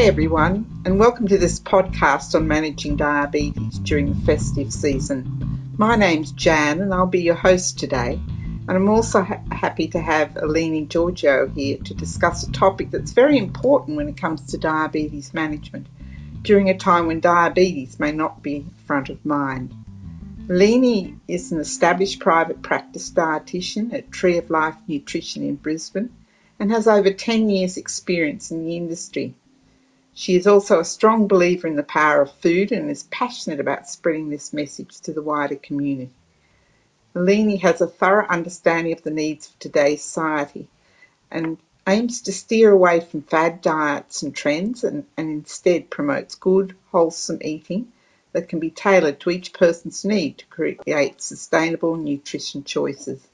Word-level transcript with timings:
Hi, 0.00 0.06
everyone, 0.06 0.80
and 0.86 0.98
welcome 0.98 1.28
to 1.28 1.36
this 1.36 1.60
podcast 1.60 2.34
on 2.34 2.48
managing 2.48 2.96
diabetes 2.96 3.78
during 3.80 4.08
the 4.08 4.20
festive 4.24 4.72
season. 4.72 5.74
My 5.76 5.94
name's 5.94 6.32
Jan, 6.32 6.80
and 6.80 6.94
I'll 6.94 7.04
be 7.04 7.20
your 7.20 7.34
host 7.34 7.78
today. 7.78 8.18
And 8.66 8.70
I'm 8.70 8.88
also 8.88 9.20
ha- 9.20 9.42
happy 9.52 9.88
to 9.88 10.00
have 10.00 10.30
Eleni 10.30 10.88
Giorgio 10.88 11.48
here 11.48 11.76
to 11.76 11.92
discuss 11.92 12.48
a 12.48 12.50
topic 12.50 12.90
that's 12.90 13.12
very 13.12 13.36
important 13.36 13.98
when 13.98 14.08
it 14.08 14.16
comes 14.16 14.42
to 14.46 14.56
diabetes 14.56 15.34
management 15.34 15.86
during 16.40 16.70
a 16.70 16.78
time 16.78 17.06
when 17.06 17.20
diabetes 17.20 18.00
may 18.00 18.10
not 18.10 18.42
be 18.42 18.64
front 18.86 19.10
of 19.10 19.26
mind. 19.26 19.74
Eleni 20.46 21.18
is 21.28 21.52
an 21.52 21.60
established 21.60 22.20
private 22.20 22.62
practice 22.62 23.10
dietitian 23.10 23.92
at 23.92 24.10
Tree 24.10 24.38
of 24.38 24.48
Life 24.48 24.76
Nutrition 24.88 25.42
in 25.42 25.56
Brisbane 25.56 26.08
and 26.58 26.70
has 26.70 26.88
over 26.88 27.12
10 27.12 27.50
years' 27.50 27.76
experience 27.76 28.50
in 28.50 28.64
the 28.64 28.78
industry. 28.78 29.34
She 30.20 30.36
is 30.36 30.46
also 30.46 30.80
a 30.80 30.84
strong 30.84 31.28
believer 31.28 31.66
in 31.66 31.76
the 31.76 31.82
power 31.82 32.20
of 32.20 32.30
food 32.30 32.72
and 32.72 32.90
is 32.90 33.04
passionate 33.04 33.58
about 33.58 33.88
spreading 33.88 34.28
this 34.28 34.52
message 34.52 35.00
to 35.00 35.14
the 35.14 35.22
wider 35.22 35.56
community. 35.56 36.12
Eleni 37.14 37.58
has 37.62 37.80
a 37.80 37.86
thorough 37.86 38.26
understanding 38.26 38.92
of 38.92 39.02
the 39.02 39.10
needs 39.10 39.48
of 39.48 39.58
today's 39.58 40.04
society 40.04 40.68
and 41.30 41.56
aims 41.88 42.20
to 42.20 42.32
steer 42.32 42.70
away 42.70 43.00
from 43.00 43.22
fad 43.22 43.62
diets 43.62 44.22
and 44.22 44.36
trends 44.36 44.84
and, 44.84 45.06
and 45.16 45.30
instead 45.30 45.88
promotes 45.88 46.34
good, 46.34 46.76
wholesome 46.92 47.38
eating 47.40 47.90
that 48.32 48.50
can 48.50 48.60
be 48.60 48.70
tailored 48.70 49.20
to 49.20 49.30
each 49.30 49.54
person's 49.54 50.04
need 50.04 50.36
to 50.36 50.46
create 50.48 51.22
sustainable 51.22 51.96
nutrition 51.96 52.62
choices. 52.62 53.26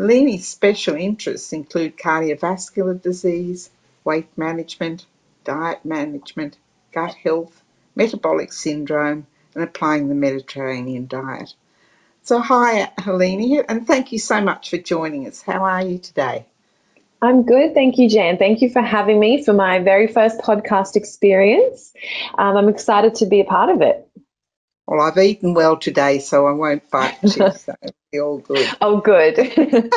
Eleni's 0.00 0.48
special 0.48 0.96
interests 0.96 1.52
include 1.52 1.96
cardiovascular 1.96 3.00
disease, 3.00 3.70
weight 4.02 4.36
management, 4.36 5.06
diet 5.44 5.84
management, 5.84 6.56
gut 6.92 7.14
health, 7.14 7.62
metabolic 7.94 8.52
syndrome, 8.52 9.26
and 9.54 9.64
applying 9.64 10.08
the 10.08 10.14
Mediterranean 10.14 11.06
diet. 11.06 11.54
So, 12.22 12.40
hi, 12.40 12.90
Eleni 12.98 13.64
and 13.68 13.86
thank 13.86 14.12
you 14.12 14.18
so 14.18 14.40
much 14.40 14.70
for 14.70 14.78
joining 14.78 15.26
us. 15.26 15.42
How 15.42 15.64
are 15.64 15.82
you 15.82 15.98
today? 15.98 16.46
I'm 17.20 17.44
good. 17.44 17.74
Thank 17.74 17.98
you, 17.98 18.08
Jan. 18.08 18.36
Thank 18.36 18.62
you 18.62 18.70
for 18.70 18.82
having 18.82 19.20
me 19.20 19.44
for 19.44 19.52
my 19.52 19.78
very 19.78 20.08
first 20.08 20.40
podcast 20.40 20.96
experience. 20.96 21.92
Um, 22.36 22.56
I'm 22.56 22.68
excited 22.68 23.16
to 23.16 23.26
be 23.26 23.40
a 23.40 23.44
part 23.44 23.70
of 23.70 23.80
it. 23.80 24.08
Well, 24.86 25.00
I've 25.00 25.18
eaten 25.18 25.54
well 25.54 25.76
today, 25.76 26.18
so 26.18 26.46
I 26.46 26.52
won't 26.52 26.90
bite 26.90 27.16
you. 27.22 27.30
So 27.30 27.74
it'll 27.82 27.94
be 28.10 28.20
all 28.20 28.38
good. 28.38 28.68
Oh, 28.80 29.00
good. 29.00 29.36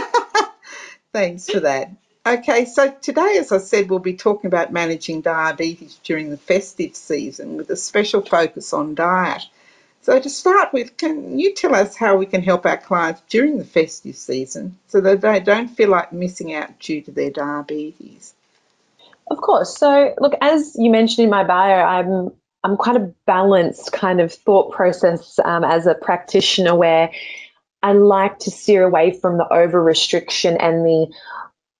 Thanks 1.14 1.50
for 1.50 1.62
that. 1.62 1.92
Okay, 2.28 2.66
so 2.66 2.90
today, 2.90 3.38
as 3.38 3.52
I 3.52 3.60
said, 3.60 3.88
we'll 3.88 4.00
be 4.00 4.16
talking 4.16 4.48
about 4.48 4.74
managing 4.74 5.22
diabetes 5.22 6.00
during 6.04 6.32
the 6.32 6.38
festive 6.38 6.96
season 6.96 7.56
with 7.56 7.70
a 7.70 7.76
special 7.76 8.22
focus 8.22 8.74
on 8.74 8.96
diet. 8.96 9.44
So, 10.02 10.20
to 10.20 10.30
start 10.30 10.74
with, 10.74 10.98
can 10.98 11.38
you 11.38 11.54
tell 11.54 11.76
us 11.76 11.96
how 11.96 12.18
we 12.18 12.26
can 12.26 12.42
help 12.42 12.66
our 12.66 12.78
clients 12.78 13.22
during 13.30 13.60
the 13.60 13.64
festive 13.64 14.16
season 14.16 14.78
so 14.88 15.02
that 15.02 15.22
they 15.22 15.40
don't 15.40 15.68
feel 15.68 15.90
like 15.90 16.14
missing 16.14 16.52
out 16.52 16.80
due 16.80 17.02
to 17.04 17.12
their 17.12 17.30
diabetes? 17.30 18.34
Of 19.30 19.38
course. 19.38 19.78
So, 19.78 20.16
look, 20.20 20.34
as 20.42 20.76
you 20.80 20.90
mentioned 20.90 21.26
in 21.26 21.30
my 21.30 21.44
bio, 21.44 21.84
I'm 21.84 22.32
I'm 22.64 22.78
quite 22.78 22.96
a 22.96 23.14
balanced 23.28 23.92
kind 23.92 24.20
of 24.20 24.34
thought 24.34 24.72
process 24.72 25.38
um, 25.46 25.64
as 25.64 25.86
a 25.86 25.94
practitioner 25.94 26.74
where 26.74 27.12
I 27.84 27.92
like 27.92 28.40
to 28.40 28.52
steer 28.52 28.84
away 28.84 29.12
from 29.12 29.38
the 29.38 29.48
over 29.54 29.82
restriction 29.82 30.58
and 30.58 30.84
the 30.84 31.14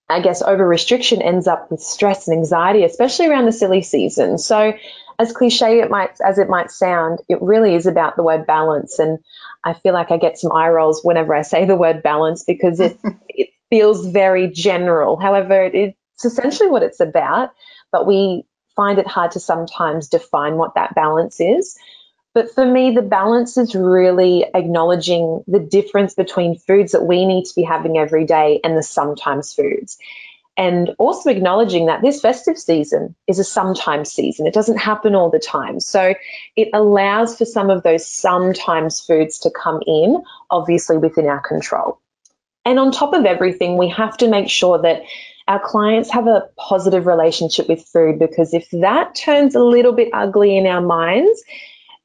I 0.08 0.22
guess 0.22 0.42
over 0.42 0.68
restriction 0.68 1.22
ends 1.22 1.48
up 1.48 1.72
with 1.72 1.82
stress 1.82 2.28
and 2.28 2.38
anxiety, 2.38 2.84
especially 2.84 3.28
around 3.28 3.46
the 3.46 3.52
silly 3.52 3.82
season. 3.82 4.38
So, 4.38 4.74
as 5.18 5.32
cliche 5.32 5.80
it 5.80 5.90
might 5.90 6.18
as 6.24 6.38
it 6.38 6.50
might 6.50 6.72
sound, 6.72 7.20
it 7.30 7.42
really 7.42 7.74
is 7.74 7.86
about 7.86 8.16
the 8.16 8.24
word 8.24 8.46
balance. 8.46 9.00
And 9.00 9.20
I 9.64 9.74
feel 9.74 9.94
like 9.94 10.12
I 10.12 10.18
get 10.18 10.38
some 10.38 10.52
eye 10.52 10.70
rolls 10.70 11.02
whenever 11.04 11.34
I 11.34 11.42
say 11.42 11.66
the 11.66 11.76
word 11.76 12.04
balance 12.04 12.44
because 12.44 12.80
it 12.80 13.00
it 13.30 13.50
feels 13.70 14.06
very 14.06 14.52
general. 14.52 15.18
However, 15.18 15.64
it's 15.64 16.26
essentially 16.26 16.70
what 16.70 16.84
it's 16.84 17.00
about, 17.00 17.52
but 17.92 18.06
we 18.06 18.44
find 18.76 19.00
it 19.00 19.08
hard 19.08 19.32
to 19.32 19.40
sometimes 19.40 20.10
define 20.10 20.56
what 20.56 20.76
that 20.76 20.94
balance 20.96 21.40
is. 21.40 21.78
But 22.36 22.54
for 22.54 22.66
me, 22.66 22.92
the 22.92 23.02
balance 23.02 23.58
is 23.58 23.74
really 23.74 24.46
acknowledging 24.54 25.46
the 25.48 25.62
difference 25.62 26.14
between 26.14 26.60
foods 26.60 26.92
that 26.92 27.06
we 27.06 27.26
need 27.26 27.46
to 27.46 27.56
be 27.56 27.64
having 27.64 27.98
every 27.98 28.26
day 28.26 28.60
and 28.62 28.78
the 28.78 28.84
sometimes 28.84 29.54
foods. 29.54 29.98
And 30.58 30.92
also 31.00 31.30
acknowledging 31.30 31.86
that 31.86 32.02
this 32.02 32.20
festive 32.20 32.58
season 32.58 33.16
is 33.26 33.40
a 33.40 33.46
sometimes 33.46 34.12
season. 34.12 34.48
It 34.48 34.54
doesn't 34.54 34.78
happen 34.78 35.16
all 35.16 35.30
the 35.30 35.40
time. 35.40 35.80
So 35.80 36.14
it 36.58 36.70
allows 36.74 37.38
for 37.38 37.46
some 37.46 37.70
of 37.70 37.84
those 37.84 38.06
sometimes 38.06 39.00
foods 39.00 39.40
to 39.40 39.50
come 39.50 39.82
in, 39.88 40.22
obviously 40.50 40.98
within 40.98 41.28
our 41.28 41.42
control. 41.42 42.02
And 42.66 42.80
on 42.80 42.92
top 42.92 43.14
of 43.14 43.26
everything, 43.26 43.78
we 43.78 43.90
have 43.90 44.18
to 44.18 44.28
make 44.28 44.50
sure 44.50 44.82
that 44.82 45.04
our 45.48 45.62
clients 45.66 46.12
have 46.12 46.28
a 46.28 46.50
positive 46.58 47.06
relationship 47.06 47.70
with 47.70 47.86
food 47.86 48.20
because 48.20 48.54
if 48.54 48.70
that 48.72 49.16
turns 49.16 49.56
a 49.56 49.64
little 49.64 49.94
bit 49.94 50.10
ugly 50.12 50.58
in 50.58 50.66
our 50.68 50.82
minds, 50.82 51.44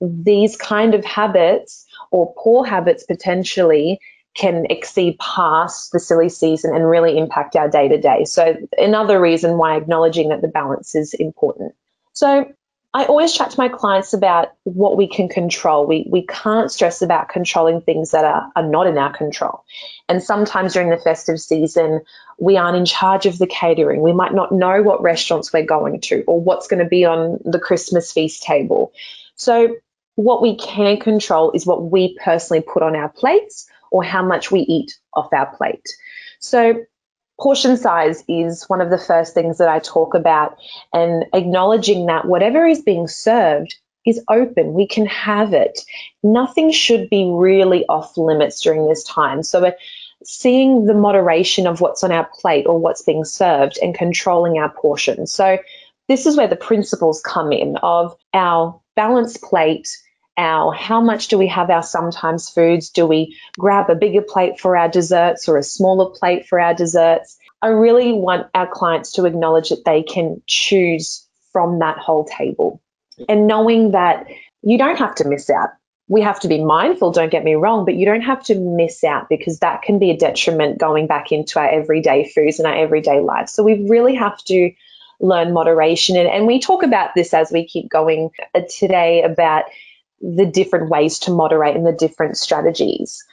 these 0.00 0.56
kind 0.56 0.94
of 0.94 1.04
habits 1.04 1.86
or 2.10 2.34
poor 2.36 2.64
habits 2.64 3.04
potentially 3.04 4.00
can 4.34 4.66
exceed 4.70 5.18
past 5.18 5.92
the 5.92 5.98
silly 5.98 6.28
season 6.28 6.74
and 6.74 6.88
really 6.88 7.18
impact 7.18 7.56
our 7.56 7.68
day 7.68 7.88
to 7.88 8.00
day. 8.00 8.24
So, 8.24 8.56
another 8.78 9.20
reason 9.20 9.58
why 9.58 9.76
acknowledging 9.76 10.28
that 10.28 10.40
the 10.40 10.48
balance 10.48 10.94
is 10.94 11.14
important. 11.14 11.74
So, 12.12 12.46
I 12.92 13.04
always 13.04 13.32
chat 13.32 13.50
to 13.50 13.60
my 13.60 13.68
clients 13.68 14.14
about 14.14 14.48
what 14.64 14.96
we 14.96 15.08
can 15.08 15.28
control. 15.28 15.86
We, 15.86 16.06
we 16.10 16.26
can't 16.26 16.72
stress 16.72 17.02
about 17.02 17.28
controlling 17.28 17.82
things 17.82 18.10
that 18.10 18.24
are, 18.24 18.50
are 18.56 18.68
not 18.68 18.88
in 18.88 18.98
our 18.98 19.12
control. 19.12 19.64
And 20.08 20.20
sometimes 20.20 20.72
during 20.72 20.90
the 20.90 20.96
festive 20.96 21.40
season, 21.40 22.00
we 22.38 22.56
aren't 22.56 22.76
in 22.76 22.86
charge 22.86 23.26
of 23.26 23.38
the 23.38 23.46
catering. 23.46 24.00
We 24.00 24.12
might 24.12 24.34
not 24.34 24.50
know 24.50 24.82
what 24.82 25.02
restaurants 25.02 25.52
we're 25.52 25.66
going 25.66 26.00
to 26.02 26.24
or 26.24 26.40
what's 26.40 26.66
going 26.66 26.82
to 26.82 26.88
be 26.88 27.04
on 27.04 27.38
the 27.44 27.60
Christmas 27.60 28.12
feast 28.12 28.42
table. 28.42 28.92
So, 29.36 29.76
what 30.20 30.42
we 30.42 30.56
can 30.56 30.98
control 30.98 31.52
is 31.52 31.66
what 31.66 31.90
we 31.90 32.16
personally 32.22 32.62
put 32.62 32.82
on 32.82 32.94
our 32.94 33.08
plates 33.08 33.66
or 33.90 34.04
how 34.04 34.22
much 34.22 34.50
we 34.50 34.60
eat 34.60 34.98
off 35.14 35.32
our 35.32 35.54
plate. 35.56 35.88
So, 36.38 36.84
portion 37.40 37.76
size 37.78 38.22
is 38.28 38.64
one 38.68 38.82
of 38.82 38.90
the 38.90 38.98
first 38.98 39.32
things 39.32 39.58
that 39.58 39.68
I 39.68 39.78
talk 39.78 40.14
about, 40.14 40.58
and 40.92 41.24
acknowledging 41.32 42.06
that 42.06 42.26
whatever 42.26 42.66
is 42.66 42.82
being 42.82 43.08
served 43.08 43.74
is 44.06 44.22
open. 44.28 44.74
We 44.74 44.86
can 44.86 45.06
have 45.06 45.54
it. 45.54 45.80
Nothing 46.22 46.70
should 46.70 47.08
be 47.08 47.30
really 47.32 47.86
off 47.86 48.16
limits 48.18 48.60
during 48.60 48.88
this 48.88 49.04
time. 49.04 49.42
So, 49.42 49.72
seeing 50.22 50.84
the 50.84 50.94
moderation 50.94 51.66
of 51.66 51.80
what's 51.80 52.04
on 52.04 52.12
our 52.12 52.28
plate 52.40 52.66
or 52.66 52.78
what's 52.78 53.02
being 53.02 53.24
served 53.24 53.78
and 53.82 53.94
controlling 53.94 54.58
our 54.58 54.70
portions. 54.70 55.32
So, 55.32 55.58
this 56.08 56.26
is 56.26 56.36
where 56.36 56.48
the 56.48 56.56
principles 56.56 57.22
come 57.22 57.52
in 57.52 57.76
of 57.78 58.16
our 58.34 58.80
balanced 58.96 59.40
plate 59.40 59.88
our 60.40 60.72
how 60.72 61.00
much 61.00 61.28
do 61.28 61.38
we 61.38 61.48
have 61.48 61.70
our 61.70 61.82
sometimes 61.82 62.48
foods? 62.48 62.88
Do 62.88 63.06
we 63.06 63.36
grab 63.58 63.90
a 63.90 63.94
bigger 63.94 64.22
plate 64.22 64.58
for 64.58 64.76
our 64.76 64.88
desserts 64.88 65.48
or 65.48 65.58
a 65.58 65.62
smaller 65.62 66.10
plate 66.10 66.46
for 66.48 66.58
our 66.58 66.74
desserts? 66.74 67.38
I 67.62 67.68
really 67.68 68.12
want 68.12 68.48
our 68.54 68.66
clients 68.66 69.12
to 69.12 69.26
acknowledge 69.26 69.68
that 69.68 69.84
they 69.84 70.02
can 70.02 70.42
choose 70.46 71.26
from 71.52 71.80
that 71.80 71.98
whole 71.98 72.24
table 72.24 72.80
and 73.28 73.46
knowing 73.46 73.90
that 73.90 74.28
you 74.62 74.78
don't 74.78 74.98
have 74.98 75.14
to 75.16 75.28
miss 75.28 75.50
out. 75.50 75.70
We 76.08 76.22
have 76.22 76.40
to 76.40 76.48
be 76.48 76.64
mindful, 76.64 77.12
don't 77.12 77.30
get 77.30 77.44
me 77.44 77.54
wrong, 77.54 77.84
but 77.84 77.94
you 77.94 78.06
don't 78.06 78.22
have 78.22 78.42
to 78.44 78.54
miss 78.54 79.04
out 79.04 79.28
because 79.28 79.60
that 79.60 79.82
can 79.82 79.98
be 79.98 80.10
a 80.10 80.16
detriment 80.16 80.78
going 80.78 81.06
back 81.06 81.32
into 81.32 81.60
our 81.60 81.68
everyday 81.68 82.28
foods 82.28 82.58
and 82.58 82.66
our 82.66 82.74
everyday 82.74 83.20
lives. 83.20 83.52
So 83.52 83.62
we 83.62 83.86
really 83.88 84.14
have 84.14 84.42
to 84.44 84.72
learn 85.20 85.52
moderation. 85.52 86.16
And, 86.16 86.28
and 86.28 86.46
we 86.46 86.60
talk 86.60 86.82
about 86.82 87.14
this 87.14 87.34
as 87.34 87.52
we 87.52 87.66
keep 87.66 87.90
going 87.90 88.30
today 88.70 89.22
about 89.22 89.64
the 90.20 90.46
different 90.46 90.90
ways 90.90 91.20
to 91.20 91.30
moderate 91.30 91.76
and 91.76 91.86
the 91.86 91.92
different 91.92 92.36
strategies. 92.36 93.24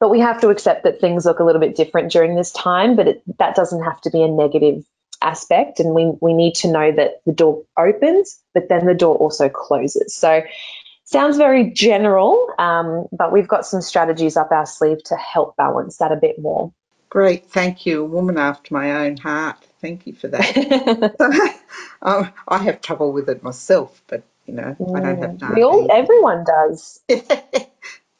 But 0.00 0.10
we 0.10 0.20
have 0.20 0.40
to 0.42 0.48
accept 0.48 0.84
that 0.84 1.00
things 1.00 1.24
look 1.24 1.40
a 1.40 1.44
little 1.44 1.60
bit 1.60 1.74
different 1.74 2.12
during 2.12 2.36
this 2.36 2.52
time, 2.52 2.94
but 2.94 3.08
it, 3.08 3.22
that 3.38 3.56
doesn't 3.56 3.82
have 3.82 4.00
to 4.02 4.10
be 4.10 4.22
a 4.22 4.28
negative 4.28 4.84
aspect. 5.20 5.80
And 5.80 5.94
we, 5.94 6.12
we 6.20 6.34
need 6.34 6.54
to 6.56 6.70
know 6.70 6.92
that 6.92 7.20
the 7.26 7.32
door 7.32 7.64
opens, 7.76 8.40
but 8.54 8.68
then 8.68 8.86
the 8.86 8.94
door 8.94 9.16
also 9.16 9.48
closes. 9.48 10.14
So 10.14 10.42
sounds 11.04 11.36
very 11.36 11.70
general, 11.70 12.54
um, 12.58 13.06
but 13.10 13.32
we've 13.32 13.48
got 13.48 13.66
some 13.66 13.80
strategies 13.80 14.36
up 14.36 14.52
our 14.52 14.66
sleeve 14.66 15.02
to 15.04 15.16
help 15.16 15.56
balance 15.56 15.96
that 15.96 16.12
a 16.12 16.16
bit 16.16 16.38
more. 16.38 16.72
Great, 17.08 17.46
thank 17.46 17.86
you. 17.86 18.02
A 18.02 18.04
woman 18.04 18.36
after 18.36 18.74
my 18.74 19.06
own 19.06 19.16
heart. 19.16 19.56
Thank 19.80 20.06
you 20.06 20.12
for 20.12 20.28
that. 20.28 21.16
um, 22.02 22.32
I 22.48 22.58
have 22.58 22.80
trouble 22.82 23.12
with 23.12 23.28
it 23.28 23.42
myself, 23.42 24.02
but 24.06 24.22
you 24.48 24.54
know, 24.54 24.76
mm. 24.80 24.96
I 24.96 25.00
don't 25.00 25.22
have 25.22 25.38
time. 25.38 25.54
We 25.54 25.62
all, 25.62 25.88
everyone 25.92 26.44
does. 26.44 27.00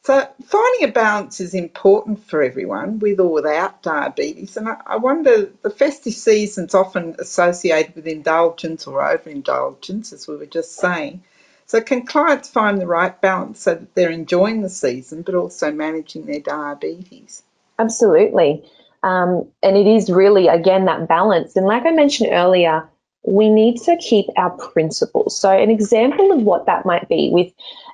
So, 0.09 0.27
finding 0.43 0.89
a 0.89 0.91
balance 0.91 1.39
is 1.39 1.53
important 1.53 2.23
for 2.23 2.41
everyone 2.41 2.97
with 2.97 3.19
or 3.19 3.31
without 3.31 3.83
diabetes. 3.83 4.57
And 4.57 4.67
I, 4.67 4.77
I 4.83 4.97
wonder 4.97 5.51
the 5.61 5.69
festive 5.69 6.13
season's 6.13 6.73
often 6.73 7.15
associated 7.19 7.93
with 7.93 8.07
indulgence 8.07 8.87
or 8.87 9.07
overindulgence, 9.07 10.11
as 10.11 10.27
we 10.27 10.35
were 10.37 10.47
just 10.47 10.77
saying. 10.77 11.21
So, 11.67 11.79
can 11.79 12.07
clients 12.07 12.49
find 12.49 12.81
the 12.81 12.87
right 12.87 13.21
balance 13.21 13.61
so 13.61 13.75
that 13.75 13.93
they're 13.93 14.09
enjoying 14.09 14.63
the 14.63 14.69
season 14.69 15.21
but 15.21 15.35
also 15.35 15.71
managing 15.71 16.25
their 16.25 16.39
diabetes? 16.39 17.43
Absolutely. 17.77 18.63
Um, 19.03 19.49
and 19.61 19.77
it 19.77 19.85
is 19.85 20.09
really, 20.09 20.47
again, 20.47 20.85
that 20.85 21.07
balance. 21.07 21.55
And 21.55 21.67
like 21.67 21.85
I 21.85 21.91
mentioned 21.91 22.29
earlier, 22.31 22.89
we 23.23 23.49
need 23.49 23.77
to 23.81 23.97
keep 23.97 24.25
our 24.37 24.51
principles. 24.51 25.39
So, 25.39 25.49
an 25.49 25.69
example 25.69 26.31
of 26.31 26.41
what 26.41 26.65
that 26.67 26.85
might 26.85 27.09
be 27.09 27.29
with 27.31 27.51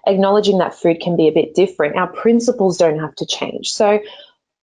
acknowledging 0.08 0.60
that 0.60 0.76
food 0.76 1.00
can 1.02 1.18
be 1.18 1.28
a 1.28 1.34
bit 1.34 1.56
different, 1.56 1.96
our 1.96 2.08
principles 2.08 2.78
don't 2.78 3.00
have 3.00 3.16
to 3.16 3.26
change. 3.26 3.72
So, 3.72 4.00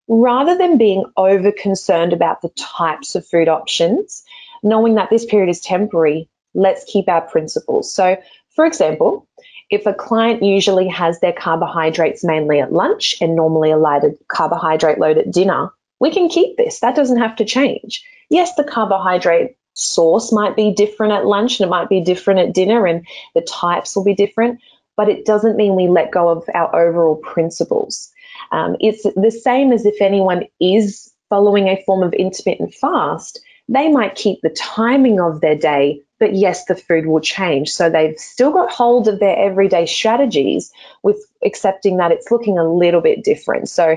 rather 0.08 0.56
than 0.56 0.78
being 0.78 1.04
over 1.16 1.52
concerned 1.52 2.12
about 2.12 2.42
the 2.42 2.50
types 2.50 3.14
of 3.14 3.26
food 3.26 3.48
options, 3.48 4.22
knowing 4.62 4.94
that 4.94 5.10
this 5.10 5.24
period 5.24 5.50
is 5.50 5.60
temporary, 5.60 6.28
let's 6.54 6.84
keep 6.84 7.08
our 7.08 7.22
principles. 7.22 7.92
So, 7.92 8.16
for 8.54 8.64
example, 8.64 9.26
if 9.70 9.86
a 9.86 9.94
client 9.94 10.42
usually 10.42 10.88
has 10.88 11.18
their 11.20 11.32
carbohydrates 11.32 12.22
mainly 12.22 12.60
at 12.60 12.72
lunch 12.72 13.16
and 13.20 13.34
normally 13.34 13.70
a 13.70 13.78
lighter 13.78 14.12
carbohydrate 14.28 14.98
load 14.98 15.18
at 15.18 15.30
dinner, 15.30 15.70
we 15.98 16.10
can 16.10 16.28
keep 16.28 16.56
this. 16.56 16.80
That 16.80 16.94
doesn't 16.94 17.20
have 17.20 17.36
to 17.36 17.44
change. 17.44 18.04
Yes, 18.28 18.54
the 18.54 18.64
carbohydrate 18.64 19.56
source 19.74 20.32
might 20.32 20.56
be 20.56 20.72
different 20.72 21.12
at 21.12 21.26
lunch 21.26 21.60
and 21.60 21.66
it 21.66 21.70
might 21.70 21.88
be 21.88 22.00
different 22.00 22.40
at 22.40 22.54
dinner 22.54 22.86
and 22.86 23.06
the 23.34 23.40
types 23.42 23.96
will 23.96 24.04
be 24.04 24.14
different, 24.14 24.60
but 24.96 25.08
it 25.08 25.24
doesn't 25.24 25.56
mean 25.56 25.74
we 25.74 25.88
let 25.88 26.10
go 26.10 26.28
of 26.28 26.44
our 26.54 26.74
overall 26.74 27.16
principles. 27.16 28.12
Um, 28.50 28.76
it's 28.80 29.02
the 29.02 29.30
same 29.30 29.72
as 29.72 29.86
if 29.86 30.00
anyone 30.00 30.44
is 30.60 31.12
following 31.28 31.68
a 31.68 31.82
form 31.84 32.02
of 32.02 32.12
intermittent 32.12 32.74
fast, 32.74 33.40
they 33.68 33.88
might 33.88 34.14
keep 34.14 34.40
the 34.42 34.50
timing 34.50 35.20
of 35.20 35.40
their 35.40 35.56
day 35.56 36.02
but 36.22 36.36
yes, 36.36 36.66
the 36.66 36.76
food 36.76 37.06
will 37.06 37.18
change. 37.18 37.70
So 37.70 37.90
they've 37.90 38.16
still 38.16 38.52
got 38.52 38.70
hold 38.70 39.08
of 39.08 39.18
their 39.18 39.36
everyday 39.36 39.86
strategies 39.86 40.70
with 41.02 41.16
accepting 41.44 41.96
that 41.96 42.12
it's 42.12 42.30
looking 42.30 42.60
a 42.60 42.72
little 42.72 43.00
bit 43.00 43.24
different. 43.24 43.68
So 43.68 43.96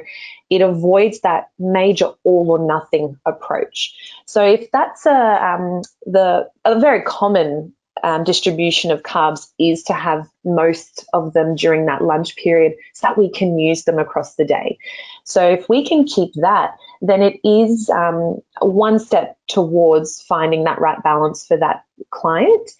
it 0.50 0.62
avoids 0.62 1.19
that 1.19 1.51
major 1.60 2.13
all 2.24 2.50
or 2.50 2.57
nothing 2.57 3.19
approach. 3.27 3.94
So 4.25 4.44
if 4.44 4.72
that's 4.72 5.06
a 5.06 5.12
um, 5.12 5.83
the 6.07 6.50
a 6.66 6.80
very 6.80 7.04
common 7.04 7.75
um, 8.03 8.24
distribution 8.24 8.92
of 8.92 9.03
carbs 9.03 9.47
is 9.59 9.83
to 9.83 9.94
have 9.94 10.27
most 10.44 11.06
of 11.13 11.33
them 11.33 11.56
during 11.56 11.86
that 11.86 12.03
lunch 12.03 12.36
period 12.36 12.74
so 12.94 13.07
that 13.07 13.18
we 13.18 13.30
can 13.30 13.57
use 13.57 13.83
them 13.83 14.00
across 14.00 14.36
the 14.36 14.45
day. 14.45 14.77
So 15.24 15.47
if 15.50 15.68
we 15.69 15.86
can 15.86 16.06
keep 16.06 16.33
that, 16.36 16.75
then 17.01 17.21
it 17.21 17.39
is 17.44 17.89
um, 17.89 18.39
one 18.59 19.00
step 19.00 19.38
towards 19.47 20.21
finding 20.21 20.65
that 20.65 20.80
right 20.80 21.01
balance 21.03 21.45
for 21.45 21.57
that 21.57 21.83
client. 22.12 22.71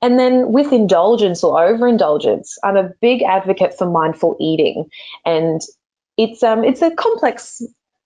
And 0.00 0.18
then 0.18 0.52
with 0.52 0.72
indulgence 0.72 1.42
or 1.42 1.64
overindulgence, 1.64 2.56
I'm 2.62 2.76
a 2.76 2.90
big 3.00 3.22
advocate 3.22 3.76
for 3.76 3.86
mindful 3.86 4.36
eating. 4.38 4.88
And 5.24 5.60
it's 6.16 6.42
um 6.42 6.64
it's 6.64 6.82
a 6.82 6.90
complex 6.90 7.62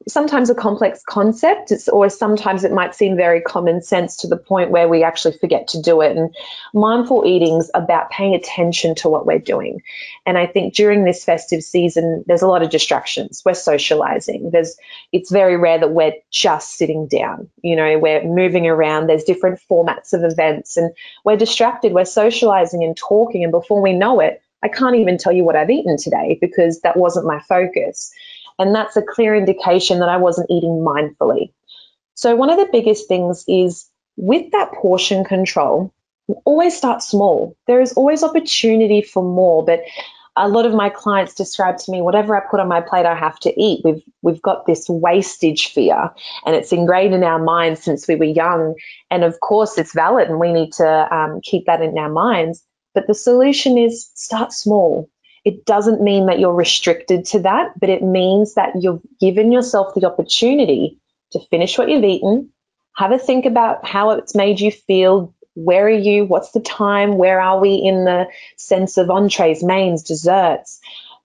sometimes 0.09 0.51
a 0.51 0.55
complex 0.55 1.03
concept. 1.07 1.73
It's, 1.73 1.89
or 1.89 2.09
sometimes 2.09 2.65
it 2.65 2.73
might 2.73 2.95
seem 2.95 3.17
very 3.17 3.41
common 3.41 3.83
sense 3.83 4.19
to 4.19 4.29
the 4.29 4.37
point 4.37 4.71
where 4.71 4.89
we 4.89 5.03
actually 5.03 5.37
forget 5.39 5.69
to 5.69 5.83
do 5.83 6.01
it. 6.01 6.17
And 6.17 6.35
mindful 6.75 7.25
eating's 7.27 7.71
about 7.75 8.11
paying 8.11 8.35
attention 8.35 8.95
to 8.97 9.09
what 9.09 9.27
we're 9.27 9.39
doing. 9.39 9.83
And 10.25 10.39
i 10.39 10.47
think 10.47 10.75
during 10.75 11.05
this 11.05 11.25
festive 11.25 11.63
season 11.63 12.25
there's 12.27 12.43
a 12.43 12.49
lot 12.49 12.63
of 12.63 12.71
distractions. 12.71 13.43
We're 13.45 13.55
socializing. 13.55 14.51
There's 14.51 14.77
it's 15.13 15.31
very 15.31 15.57
rare 15.57 15.81
that 15.81 15.93
we're 15.93 16.15
just 16.31 16.77
sitting 16.77 17.07
down. 17.07 17.51
You 17.63 17.77
know 17.77 17.99
we're 17.99 18.25
moving 18.25 18.67
around. 18.67 19.07
There's 19.07 19.25
different 19.25 19.61
formats 19.71 20.13
of 20.13 20.25
events 20.25 20.77
and 20.77 20.93
we're 21.25 21.37
distracted. 21.37 21.93
We're 21.93 22.05
socializing 22.05 22.85
and 22.85 22.97
talking. 22.97 23.43
And 23.45 23.53
before 23.53 23.81
we 23.81 23.93
know 23.93 24.21
it 24.21 24.43
I 24.63 24.69
can't 24.69 24.97
even 24.97 25.19
tell 25.19 25.33
you 25.33 25.45
what 25.45 25.57
I've 25.57 25.71
eaten 25.71 25.97
today 25.97 26.39
because 26.41 26.81
that 26.83 26.97
wasn't 26.97 27.27
my 27.27 27.41
focus. 27.41 28.13
And 28.59 28.75
that's 28.75 28.97
a 28.97 29.03
clear 29.03 29.35
indication 29.35 30.01
that 30.01 30.09
I 30.09 30.19
wasn't 30.19 30.51
eating 30.51 30.85
mindfully. 30.87 31.53
So, 32.15 32.37
one 32.37 32.51
of 32.51 32.59
the 32.59 32.69
biggest 32.71 33.09
things 33.09 33.45
is 33.49 33.89
with 34.17 34.53
that 34.53 34.73
portion 34.73 35.25
control, 35.25 35.93
always 36.45 36.77
start 36.77 37.03
small. 37.03 37.57
There 37.67 37.81
is 37.81 37.93
always 37.95 38.23
opportunity 38.23 39.03
for 39.03 39.23
more, 39.23 39.65
but 39.65 39.81
a 40.37 40.49
lot 40.49 40.65
of 40.65 40.73
my 40.73 40.89
clients 40.89 41.35
describe 41.35 41.77
to 41.79 41.91
me 41.91 42.01
whatever 42.01 42.35
I 42.35 42.41
put 42.41 42.61
on 42.61 42.69
my 42.69 42.81
plate 42.81 43.05
I 43.05 43.15
have 43.15 43.39
to 43.41 43.61
eat. 43.61 43.83
We've 43.85 44.03
we've 44.23 44.41
got 44.41 44.67
this 44.67 44.89
wastage 44.89 45.69
fear 45.73 46.11
and 46.47 46.57
it's 46.57 46.73
ingrained 46.73 47.15
in 47.15 47.23
our 47.23 47.43
minds 47.43 47.83
since 47.83 48.09
we 48.09 48.15
were 48.15 48.25
young. 48.25 48.75
And 49.11 49.25
of 49.25 49.41
course 49.41 49.77
it's 49.77 49.95
valid 49.95 50.29
and 50.29 50.41
we 50.41 50.53
need 50.53 50.73
to 50.75 51.15
um, 51.15 51.41
keep 51.43 51.67
that 51.67 51.83
in 51.83 51.99
our 51.99 52.09
minds. 52.09 52.65
But 52.95 53.07
the 53.07 53.15
solution 53.15 53.77
is 53.77 54.11
start 54.15 54.53
small. 54.53 55.11
It 55.45 55.65
doesn't 55.65 56.03
mean 56.03 56.27
that 56.27 56.39
you're 56.39 56.55
restricted 56.55 57.25
to 57.27 57.41
that, 57.41 57.79
but 57.79 57.89
it 57.89 58.03
means 58.03 58.55
that 58.55 58.75
you've 58.81 59.03
given 59.21 59.51
yourself 59.51 59.95
the 59.95 60.07
opportunity 60.07 60.99
to 61.33 61.41
finish 61.51 61.77
what 61.77 61.89
you've 61.89 62.05
eaten, 62.05 62.51
have 62.95 63.13
a 63.13 63.19
think 63.19 63.47
about 63.47 63.87
how 63.87 64.11
it's 64.11 64.35
made 64.35 64.61
you 64.61 64.71
feel. 64.71 65.35
Where 65.55 65.87
are 65.87 65.91
you? 65.91 66.25
What's 66.25 66.53
the 66.53 66.61
time? 66.61 67.19
Where 67.19 67.41
are 67.41 67.61
we 67.61 67.75
in 67.75 68.05
the 68.05 68.27
sense 68.57 68.97
of 68.99 69.11
entrees, 69.11 69.65
mains, 69.65 70.03
desserts? 70.03 70.81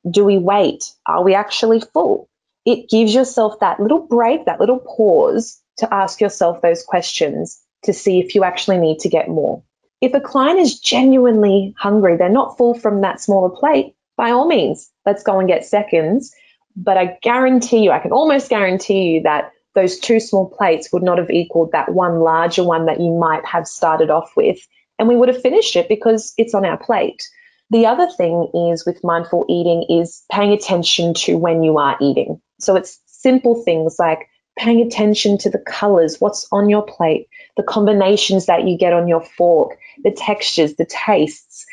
Do 0.10 0.24
we 0.24 0.38
wait? 0.38 0.92
Are 1.06 1.24
we 1.24 1.36
actually 1.36 1.82
full? 1.82 2.30
It 2.66 2.90
gives 2.90 3.14
yourself 3.14 3.60
that 3.60 3.80
little 3.80 4.06
break, 4.08 4.46
that 4.46 4.60
little 4.60 4.80
pause 4.80 5.62
to 5.78 5.94
ask 5.94 6.20
yourself 6.20 6.62
those 6.62 6.84
questions 6.84 7.62
to 7.84 7.94
see 7.94 8.20
if 8.20 8.36
you 8.36 8.44
actually 8.44 8.78
need 8.78 9.00
to 9.00 9.10
get 9.10 9.30
more. 9.30 9.64
If 10.02 10.14
a 10.14 10.20
client 10.20 10.60
is 10.60 10.80
genuinely 10.80 11.74
hungry, 11.78 12.18
they're 12.18 12.30
not 12.30 12.58
full 12.58 12.74
from 12.74 13.02
that 13.02 13.22
smaller 13.22 13.50
plate, 13.50 13.96
by 14.18 14.32
all 14.32 14.48
means, 14.48 14.90
let's 15.06 15.24
go 15.24 15.40
and 15.40 15.48
get 15.48 15.66
seconds. 15.66 16.34
But 16.76 16.98
I 16.98 17.18
guarantee 17.22 17.84
you, 17.84 17.92
I 17.92 18.00
can 18.00 18.12
almost 18.12 18.50
guarantee 18.50 19.04
you 19.04 19.24
that 19.24 19.52
those 19.74 20.00
two 20.00 20.20
small 20.20 20.50
plates 20.50 20.92
would 20.92 21.04
not 21.04 21.20
have 21.20 21.30
equaled 21.30 21.72
that 21.72 21.94
one 21.94 22.20
larger 22.20 22.64
one 22.64 22.88
that 22.88 23.00
you 23.00 23.14
might 23.14 23.46
have 23.46 23.68
started 23.68 24.10
off 24.10 24.32
with. 24.36 24.60
And 25.00 25.08
we 25.08 25.16
would 25.16 25.30
have 25.30 25.42
finished 25.42 25.76
it 25.76 25.88
because 25.88 26.34
it's 26.38 26.56
on 26.56 26.66
our 26.66 26.78
plate. 26.78 27.24
The 27.70 27.86
other 27.86 28.10
thing 28.10 28.50
is 28.72 28.86
with 28.86 29.04
mindful 29.04 29.46
eating 29.50 29.86
is 30.02 30.24
paying 30.32 30.52
attention 30.52 31.14
to 31.16 31.38
when 31.38 31.64
you 31.64 31.78
are 31.78 31.98
eating. 32.02 32.42
So 32.60 32.76
it's 32.76 33.00
simple 33.06 33.62
things 33.64 33.98
like 34.00 34.28
paying 34.58 34.82
attention 34.82 35.38
to 35.40 35.50
the 35.50 35.60
colors, 35.60 36.18
what's 36.20 36.48
on 36.52 36.70
your 36.70 36.82
plate, 36.82 37.28
the 37.56 37.64
combinations 37.64 38.48
that 38.48 38.68
you 38.68 38.78
get 38.78 38.94
on 38.94 39.08
your 39.08 39.24
fork, 39.24 39.78
the 40.04 40.12
textures, 40.12 40.76
the 40.76 40.86
tastes. 40.86 41.66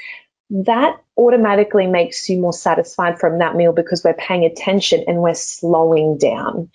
That 0.50 1.00
automatically 1.16 1.86
makes 1.86 2.28
you 2.28 2.38
more 2.38 2.52
satisfied 2.52 3.18
from 3.18 3.38
that 3.38 3.56
meal 3.56 3.72
because 3.72 4.04
we're 4.04 4.14
paying 4.14 4.44
attention 4.44 5.04
and 5.08 5.18
we're 5.18 5.34
slowing 5.34 6.18
down. 6.18 6.70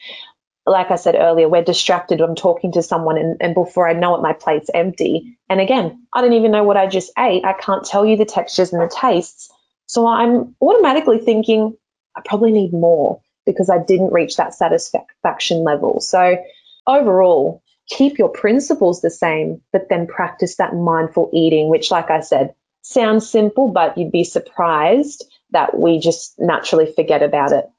Like 0.66 0.92
I 0.92 0.96
said 0.96 1.16
earlier, 1.16 1.48
we're 1.50 1.64
distracted. 1.64 2.22
I'm 2.22 2.36
talking 2.36 2.74
to 2.74 2.84
someone, 2.84 3.18
and, 3.18 3.38
and 3.42 3.56
before 3.56 3.88
I 3.88 3.94
know 3.94 4.16
it, 4.16 4.22
my 4.22 4.34
plate's 4.34 4.70
empty. 4.74 5.38
And 5.50 5.60
again, 5.60 6.06
I 6.14 6.22
don't 6.22 6.34
even 6.34 6.52
know 6.52 6.64
what 6.64 6.78
I 6.78 6.88
just 6.88 7.12
ate. 7.18 7.46
I 7.46 7.54
can't 7.54 7.86
tell 7.86 8.06
you 8.06 8.18
the 8.18 8.26
textures 8.26 8.72
and 8.74 8.82
the 8.82 8.94
tastes. 8.94 9.50
So 9.88 10.06
I'm 10.08 10.56
automatically 10.62 11.20
thinking, 11.20 11.76
I 12.16 12.22
probably 12.24 12.52
need 12.52 12.74
more 12.74 13.22
because 13.46 13.70
I 13.70 13.80
didn't 13.80 14.14
reach 14.14 14.36
that 14.38 14.54
satisfaction 14.54 15.64
level. 15.64 16.02
So, 16.02 16.38
overall, 16.86 17.64
keep 17.88 18.20
your 18.20 18.30
principles 18.30 19.02
the 19.02 19.10
same, 19.10 19.62
but 19.74 19.90
then 19.90 20.06
practice 20.06 20.58
that 20.58 20.76
mindful 20.76 21.32
eating, 21.34 21.70
which, 21.70 21.90
like 21.90 22.12
I 22.12 22.20
said, 22.20 22.54
sounds 22.90 23.30
simple, 23.30 23.70
but 23.70 23.98
you'd 23.98 24.12
be 24.12 24.24
surprised 24.24 25.26
that 25.52 25.78
we 25.78 26.00
just 26.00 26.40
naturally 26.40 26.92
forget 26.92 27.24
about 27.24 27.52
it. 27.52 27.70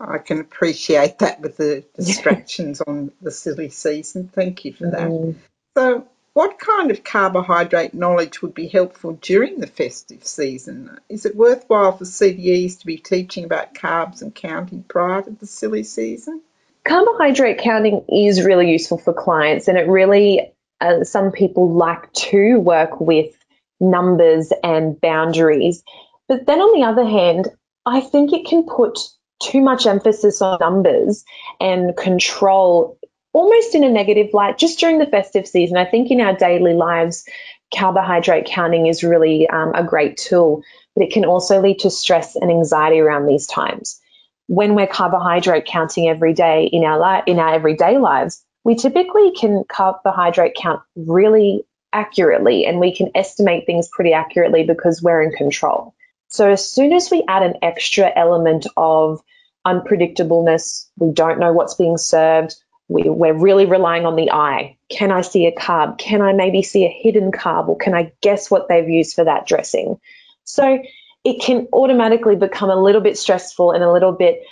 I 0.00 0.18
can 0.18 0.40
appreciate 0.40 1.18
that 1.18 1.40
with 1.40 1.56
the 1.56 1.84
distractions 1.96 2.80
on 2.80 3.10
the 3.20 3.30
silly 3.30 3.70
season. 3.70 4.30
Thank 4.32 4.64
you 4.64 4.72
for 4.72 4.90
that. 4.90 5.08
Mm. 5.08 5.34
So, 5.76 6.06
what 6.34 6.58
kind 6.58 6.90
of 6.90 7.02
carbohydrate 7.02 7.94
knowledge 7.94 8.42
would 8.42 8.54
be 8.54 8.68
helpful 8.68 9.18
during 9.20 9.58
the 9.58 9.66
festive 9.66 10.24
season? 10.24 10.98
Is 11.08 11.26
it 11.26 11.34
worthwhile 11.34 11.96
for 11.96 12.04
CDEs 12.04 12.78
to 12.80 12.86
be 12.86 12.96
teaching 12.96 13.44
about 13.44 13.74
carbs 13.74 14.22
and 14.22 14.32
counting 14.32 14.84
prior 14.84 15.22
to 15.22 15.30
the 15.30 15.46
silly 15.46 15.82
season? 15.82 16.42
Carbohydrate 16.84 17.58
counting 17.58 18.04
is 18.08 18.44
really 18.44 18.70
useful 18.70 18.98
for 18.98 19.12
clients, 19.12 19.66
and 19.66 19.76
it 19.76 19.88
really, 19.88 20.52
uh, 20.80 21.02
some 21.02 21.32
people 21.32 21.72
like 21.72 22.12
to 22.12 22.58
work 22.60 23.00
with 23.00 23.34
numbers 23.80 24.52
and 24.62 25.00
boundaries. 25.00 25.82
But 26.28 26.46
then 26.46 26.60
on 26.60 26.78
the 26.78 26.86
other 26.86 27.04
hand, 27.04 27.48
I 27.86 28.00
think 28.00 28.32
it 28.32 28.46
can 28.46 28.64
put 28.64 28.98
too 29.40 29.60
much 29.60 29.86
emphasis 29.86 30.42
on 30.42 30.58
numbers 30.60 31.24
and 31.60 31.96
control 31.96 32.98
almost 33.32 33.74
in 33.74 33.84
a 33.84 33.90
negative 33.90 34.34
light 34.34 34.58
just 34.58 34.80
during 34.80 34.98
the 34.98 35.06
festive 35.06 35.46
season. 35.46 35.76
I 35.76 35.84
think 35.84 36.10
in 36.10 36.20
our 36.20 36.34
daily 36.34 36.74
lives, 36.74 37.24
carbohydrate 37.72 38.46
counting 38.46 38.86
is 38.86 39.04
really 39.04 39.48
um, 39.48 39.72
a 39.74 39.84
great 39.84 40.16
tool, 40.16 40.62
but 40.96 41.04
it 41.04 41.12
can 41.12 41.24
also 41.24 41.60
lead 41.60 41.80
to 41.80 41.90
stress 41.90 42.34
and 42.36 42.50
anxiety 42.50 42.98
around 42.98 43.26
these 43.26 43.46
times. 43.46 44.00
when 44.48 44.74
we're 44.74 44.86
carbohydrate 44.86 45.66
counting 45.66 46.08
every 46.08 46.32
day 46.32 46.68
in 46.72 46.82
our 46.82 46.98
li- 46.98 47.22
in 47.26 47.38
our 47.38 47.54
everyday 47.54 47.98
lives, 47.98 48.42
we 48.64 48.74
typically 48.74 49.32
can 49.32 49.62
carbohydrate 49.68 50.54
count 50.56 50.80
really 50.96 51.64
accurately 51.92 52.66
and 52.66 52.80
we 52.80 52.94
can 52.94 53.10
estimate 53.14 53.66
things 53.66 53.88
pretty 53.88 54.12
accurately 54.12 54.64
because 54.64 55.02
we're 55.02 55.22
in 55.22 55.32
control. 55.32 55.94
So 56.28 56.50
as 56.50 56.70
soon 56.70 56.92
as 56.92 57.10
we 57.10 57.24
add 57.26 57.42
an 57.42 57.54
extra 57.62 58.10
element 58.14 58.66
of 58.76 59.22
unpredictableness, 59.66 60.86
we 60.96 61.12
don't 61.12 61.40
know 61.40 61.52
what's 61.52 61.74
being 61.74 61.96
served, 61.96 62.56
we, 62.88 63.02
we're 63.02 63.34
really 63.34 63.66
relying 63.66 64.06
on 64.06 64.16
the 64.16 64.30
eye. 64.30 64.78
Can 64.90 65.12
I 65.12 65.20
see 65.20 65.46
a 65.46 65.52
carb? 65.52 65.98
Can 65.98 66.22
I 66.22 66.32
maybe 66.32 66.62
see 66.62 66.86
a 66.86 66.88
hidden 66.88 67.32
carb? 67.32 67.68
Or 67.68 67.76
can 67.76 67.94
I 67.94 68.12
guess 68.22 68.50
what 68.50 68.68
they've 68.68 68.88
used 68.88 69.14
for 69.14 69.24
that 69.24 69.46
dressing? 69.46 69.98
So 70.44 70.82
it 71.24 71.42
can 71.42 71.68
automatically 71.72 72.36
become 72.36 72.70
a 72.70 72.80
little 72.80 73.02
bit 73.02 73.18
stressful 73.18 73.72
and 73.72 73.84
a 73.84 73.92
little 73.92 74.12
bit 74.12 74.42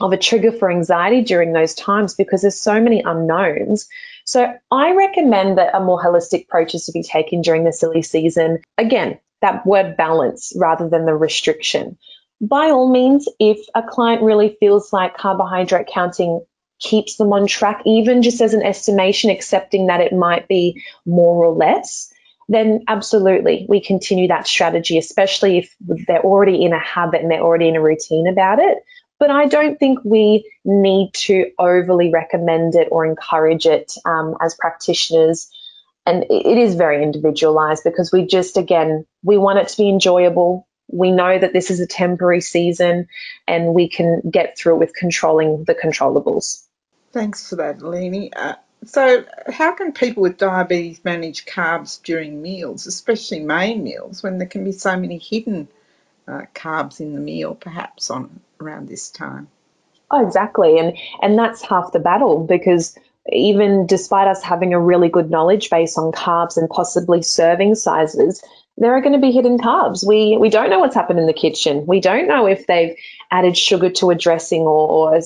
of 0.00 0.12
a 0.12 0.18
trigger 0.18 0.52
for 0.52 0.70
anxiety 0.70 1.22
during 1.22 1.52
those 1.52 1.74
times 1.74 2.14
because 2.14 2.42
there's 2.42 2.60
so 2.60 2.80
many 2.80 3.02
unknowns. 3.02 3.88
So 4.26 4.52
I 4.70 4.92
recommend 4.92 5.58
that 5.58 5.74
a 5.74 5.80
more 5.80 6.02
holistic 6.02 6.44
approach 6.44 6.74
is 6.74 6.86
to 6.86 6.92
be 6.92 7.02
taken 7.02 7.42
during 7.42 7.64
the 7.64 7.72
silly 7.72 8.02
season. 8.02 8.58
Again, 8.76 9.18
that 9.40 9.64
word 9.64 9.96
balance 9.96 10.52
rather 10.56 10.88
than 10.88 11.06
the 11.06 11.14
restriction. 11.14 11.96
By 12.40 12.70
all 12.70 12.90
means, 12.90 13.28
if 13.38 13.64
a 13.74 13.82
client 13.82 14.22
really 14.22 14.56
feels 14.60 14.92
like 14.92 15.16
carbohydrate 15.16 15.86
counting 15.86 16.44
keeps 16.80 17.16
them 17.16 17.32
on 17.32 17.46
track, 17.46 17.82
even 17.86 18.22
just 18.22 18.40
as 18.40 18.52
an 18.52 18.62
estimation, 18.62 19.30
accepting 19.30 19.86
that 19.86 20.00
it 20.00 20.12
might 20.12 20.48
be 20.48 20.82
more 21.06 21.44
or 21.44 21.54
less, 21.54 22.12
then 22.48 22.82
absolutely 22.88 23.64
we 23.68 23.80
continue 23.80 24.28
that 24.28 24.46
strategy, 24.46 24.98
especially 24.98 25.58
if 25.58 25.74
they're 25.80 26.22
already 26.22 26.64
in 26.64 26.72
a 26.72 26.78
habit 26.78 27.22
and 27.22 27.30
they're 27.30 27.40
already 27.40 27.68
in 27.68 27.76
a 27.76 27.82
routine 27.82 28.26
about 28.26 28.58
it. 28.58 28.78
But 29.18 29.30
I 29.30 29.46
don't 29.46 29.78
think 29.78 30.00
we 30.04 30.50
need 30.64 31.12
to 31.14 31.50
overly 31.58 32.10
recommend 32.10 32.74
it 32.74 32.88
or 32.90 33.06
encourage 33.06 33.66
it 33.66 33.94
um, 34.04 34.36
as 34.40 34.54
practitioners. 34.54 35.50
And 36.04 36.24
it 36.24 36.58
is 36.58 36.74
very 36.74 37.02
individualized 37.02 37.82
because 37.82 38.12
we 38.12 38.26
just, 38.26 38.56
again, 38.56 39.06
we 39.24 39.38
want 39.38 39.58
it 39.58 39.68
to 39.68 39.76
be 39.76 39.88
enjoyable. 39.88 40.68
We 40.88 41.10
know 41.10 41.38
that 41.38 41.52
this 41.52 41.70
is 41.70 41.80
a 41.80 41.86
temporary 41.86 42.42
season 42.42 43.08
and 43.48 43.74
we 43.74 43.88
can 43.88 44.20
get 44.30 44.56
through 44.56 44.74
it 44.74 44.78
with 44.78 44.94
controlling 44.94 45.64
the 45.64 45.74
controllables. 45.74 46.62
Thanks 47.12 47.48
for 47.48 47.56
that, 47.56 47.80
Leni. 47.82 48.32
Uh, 48.32 48.54
so, 48.84 49.24
how 49.48 49.72
can 49.72 49.92
people 49.92 50.22
with 50.22 50.36
diabetes 50.36 51.04
manage 51.04 51.46
carbs 51.46 52.00
during 52.02 52.42
meals, 52.42 52.86
especially 52.86 53.40
main 53.40 53.82
meals, 53.82 54.22
when 54.22 54.38
there 54.38 54.46
can 54.46 54.64
be 54.64 54.72
so 54.72 54.96
many 54.96 55.18
hidden 55.18 55.66
uh, 56.28 56.42
carbs 56.54 57.00
in 57.00 57.14
the 57.14 57.20
meal, 57.20 57.54
perhaps 57.54 58.10
on 58.10 58.40
around 58.60 58.88
this 58.88 59.10
time? 59.10 59.48
Oh, 60.10 60.24
exactly, 60.24 60.78
and 60.78 60.96
and 61.20 61.38
that's 61.38 61.62
half 61.62 61.92
the 61.92 61.98
battle 61.98 62.44
because 62.44 62.96
even 63.32 63.86
despite 63.86 64.28
us 64.28 64.42
having 64.42 64.72
a 64.72 64.80
really 64.80 65.08
good 65.08 65.30
knowledge 65.30 65.68
base 65.68 65.98
on 65.98 66.12
carbs 66.12 66.56
and 66.56 66.70
possibly 66.70 67.22
serving 67.22 67.74
sizes, 67.74 68.42
there 68.78 68.96
are 68.96 69.00
going 69.00 69.14
to 69.14 69.18
be 69.18 69.32
hidden 69.32 69.58
carbs. 69.58 70.06
We 70.06 70.36
we 70.36 70.48
don't 70.48 70.70
know 70.70 70.78
what's 70.78 70.94
happened 70.94 71.18
in 71.18 71.26
the 71.26 71.32
kitchen. 71.32 71.86
We 71.86 72.00
don't 72.00 72.28
know 72.28 72.46
if 72.46 72.66
they've 72.66 72.96
added 73.30 73.56
sugar 73.56 73.90
to 73.90 74.10
a 74.10 74.14
dressing 74.14 74.62
or, 74.62 75.14
or 75.14 75.20